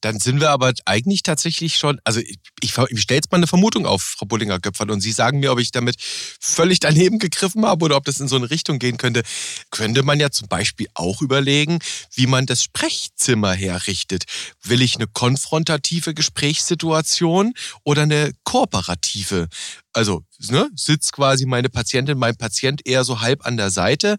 [0.00, 3.46] Dann sind wir aber eigentlich tatsächlich schon, also ich, ich, ich stelle jetzt mal eine
[3.46, 5.96] Vermutung auf, Frau Bullinger-Göpfert, und Sie sagen mir, ob ich damit
[6.40, 9.22] völlig daneben gegriffen habe oder ob das in so eine Richtung gehen könnte.
[9.70, 11.78] Könnte man ja zum Beispiel auch überlegen,
[12.14, 14.24] wie man das Sprechzimmer herrichtet.
[14.62, 17.54] Will ich eine konfrontative Gesprächssituation
[17.84, 19.48] oder eine kooperative?
[19.92, 24.16] Also ne, sitzt quasi meine Patientin, mein Patient eher so halb an der Seite,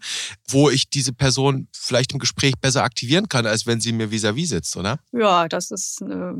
[0.48, 4.46] wo ich diese Person vielleicht im Gespräch besser aktivieren kann, als wenn sie mir vis-à-vis
[4.46, 4.98] -vis sitzt, oder?
[5.12, 6.32] Ja, das ist, äh,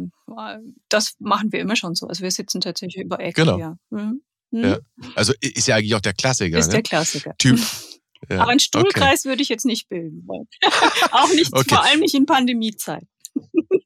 [0.88, 2.06] das machen wir immer schon so.
[2.06, 3.42] Also wir sitzen tatsächlich über Ecke.
[3.42, 3.58] Genau.
[3.58, 3.76] Ja.
[3.90, 4.22] Mhm.
[4.50, 4.64] Mhm.
[4.64, 4.78] ja.
[5.16, 6.58] Also ist ja eigentlich auch der Klassiker.
[6.58, 6.74] Ist ne?
[6.74, 7.34] der Klassiker.
[7.38, 7.60] Typ.
[8.30, 8.40] Ja.
[8.40, 9.28] Aber einen Stuhlkreis okay.
[9.28, 10.48] würde ich jetzt nicht bilden wollen.
[11.10, 11.74] auch nicht, okay.
[11.74, 13.06] vor allem nicht in Pandemiezeit.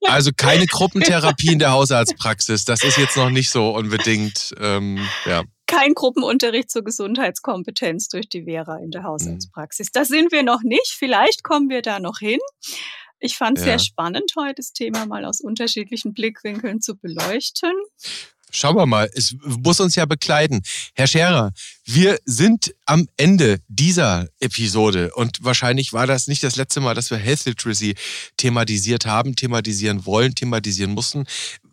[0.02, 2.64] Also keine Gruppentherapie in der Hausarztpraxis.
[2.64, 5.44] Das ist jetzt noch nicht so unbedingt, ähm, ja.
[5.66, 9.90] Kein Gruppenunterricht zur Gesundheitskompetenz durch die Vera in der Hausarztpraxis.
[9.92, 10.94] Das sind wir noch nicht.
[10.98, 12.38] Vielleicht kommen wir da noch hin.
[13.20, 13.72] Ich fand es ja.
[13.72, 17.72] sehr spannend, heute das Thema mal aus unterschiedlichen Blickwinkeln zu beleuchten.
[18.50, 20.62] Schauen wir mal, es muss uns ja begleiten.
[20.94, 21.52] Herr Scherer,
[21.84, 27.10] wir sind am Ende dieser Episode und wahrscheinlich war das nicht das letzte Mal, dass
[27.10, 27.94] wir Health Literacy
[28.36, 31.24] thematisiert haben, thematisieren wollen, thematisieren mussten.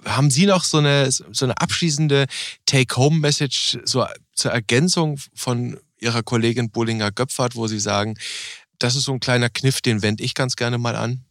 [0.03, 2.25] Haben Sie noch so eine, so eine abschließende
[2.65, 8.15] Take-Home-Message so zur Ergänzung von Ihrer Kollegin Bullinger-Göpfert, wo Sie sagen,
[8.79, 11.23] das ist so ein kleiner Kniff, den wende ich ganz gerne mal an?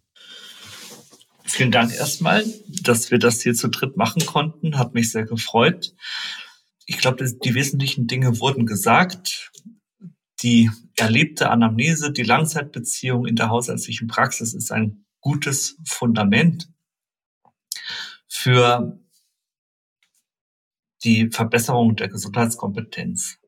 [1.46, 2.44] Vielen Dank erstmal,
[2.82, 4.78] dass wir das hier zu dritt machen konnten.
[4.78, 5.94] Hat mich sehr gefreut.
[6.86, 9.52] Ich glaube, die wesentlichen Dinge wurden gesagt.
[10.42, 16.70] Die erlebte Anamnese, die Langzeitbeziehung in der hausärztlichen Praxis ist ein gutes Fundament
[18.26, 18.98] für
[21.04, 23.38] die Verbesserung der Gesundheitskompetenz.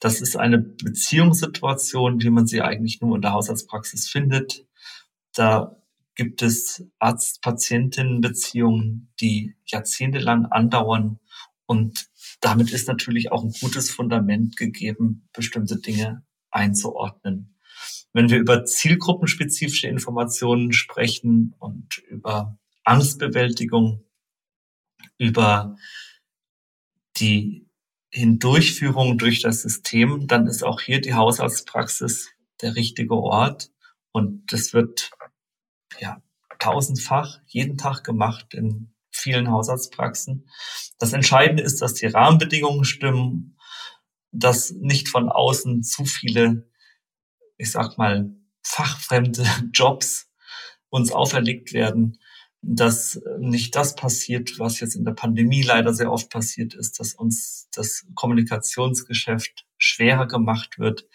[0.00, 4.66] Das ist eine Beziehungssituation, wie man sie eigentlich nur in der Hausarztpraxis findet.
[5.34, 5.80] Da
[6.16, 11.20] gibt es Arzt-Patientinnen-Beziehungen, die jahrzehntelang andauern.
[11.66, 12.08] Und
[12.40, 17.54] damit ist natürlich auch ein gutes Fundament gegeben, bestimmte Dinge einzuordnen.
[18.12, 24.04] Wenn wir über zielgruppenspezifische Informationen sprechen und über Angstbewältigung,
[25.18, 25.76] über
[27.18, 27.68] die
[28.10, 32.30] Hindurchführung durch das System, dann ist auch hier die Hausarztpraxis
[32.62, 33.70] der richtige Ort.
[34.12, 35.10] Und das wird
[35.98, 36.22] ja,
[36.58, 40.48] tausendfach jeden Tag gemacht in vielen Hausarztpraxen.
[40.98, 43.58] Das Entscheidende ist, dass die Rahmenbedingungen stimmen,
[44.32, 46.68] dass nicht von außen zu viele,
[47.56, 48.30] ich sag mal,
[48.62, 50.28] fachfremde Jobs
[50.90, 52.18] uns auferlegt werden,
[52.62, 57.14] dass nicht das passiert, was jetzt in der Pandemie leider sehr oft passiert ist, dass
[57.14, 61.06] uns das Kommunikationsgeschäft schwerer gemacht wird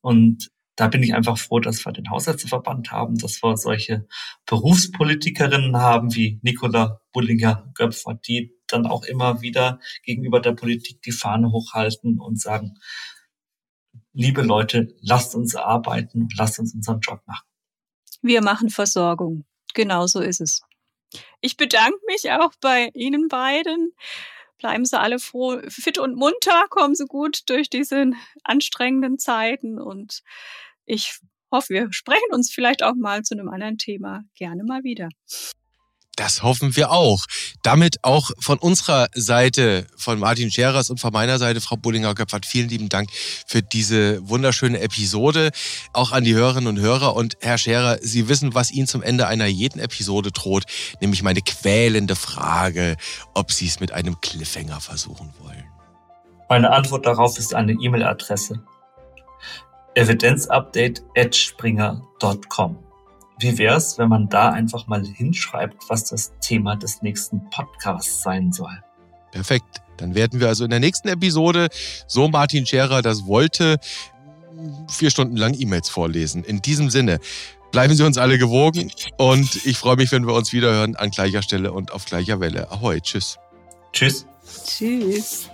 [0.00, 0.50] und
[0.80, 4.08] da bin ich einfach froh, dass wir den Hausärzteverband haben, dass wir solche
[4.46, 11.52] Berufspolitikerinnen haben wie Nicola Bullinger-Göpfer, die dann auch immer wieder gegenüber der Politik die Fahne
[11.52, 12.78] hochhalten und sagen,
[14.14, 17.46] liebe Leute, lasst uns arbeiten, lasst uns unseren Job machen.
[18.22, 19.44] Wir machen Versorgung.
[19.74, 20.62] Genau so ist es.
[21.42, 23.92] Ich bedanke mich auch bei Ihnen beiden.
[24.56, 28.12] Bleiben Sie alle froh, fit und munter, kommen Sie gut durch diese
[28.44, 30.22] anstrengenden Zeiten und
[30.86, 31.18] ich
[31.50, 35.08] hoffe, wir sprechen uns vielleicht auch mal zu einem anderen Thema gerne mal wieder.
[36.20, 37.24] Das hoffen wir auch.
[37.62, 42.68] Damit auch von unserer Seite, von Martin Scherers und von meiner Seite, Frau Bullinger-Göpfert, vielen
[42.68, 43.08] lieben Dank
[43.46, 45.50] für diese wunderschöne Episode.
[45.94, 47.16] Auch an die Hörerinnen und Hörer.
[47.16, 50.64] Und Herr Scherer, Sie wissen, was Ihnen zum Ende einer jeden Episode droht,
[51.00, 52.96] nämlich meine quälende Frage,
[53.34, 55.64] ob Sie es mit einem Cliffhanger versuchen wollen.
[56.50, 58.62] Meine Antwort darauf ist eine E-Mail-Adresse
[59.94, 62.78] evidenzupdate.springer.com.
[63.38, 68.22] Wie wäre es, wenn man da einfach mal hinschreibt, was das Thema des nächsten Podcasts
[68.22, 68.78] sein soll?
[69.32, 69.82] Perfekt.
[69.96, 71.68] Dann werden wir also in der nächsten Episode,
[72.06, 73.78] so Martin Scherer das wollte,
[74.90, 76.44] vier Stunden lang E-Mails vorlesen.
[76.44, 77.18] In diesem Sinne,
[77.70, 81.42] bleiben Sie uns alle gewogen und ich freue mich, wenn wir uns wiederhören an gleicher
[81.42, 82.70] Stelle und auf gleicher Welle.
[82.70, 83.38] Ahoi, tschüss.
[83.92, 84.26] Tschüss.
[84.66, 85.50] Tschüss.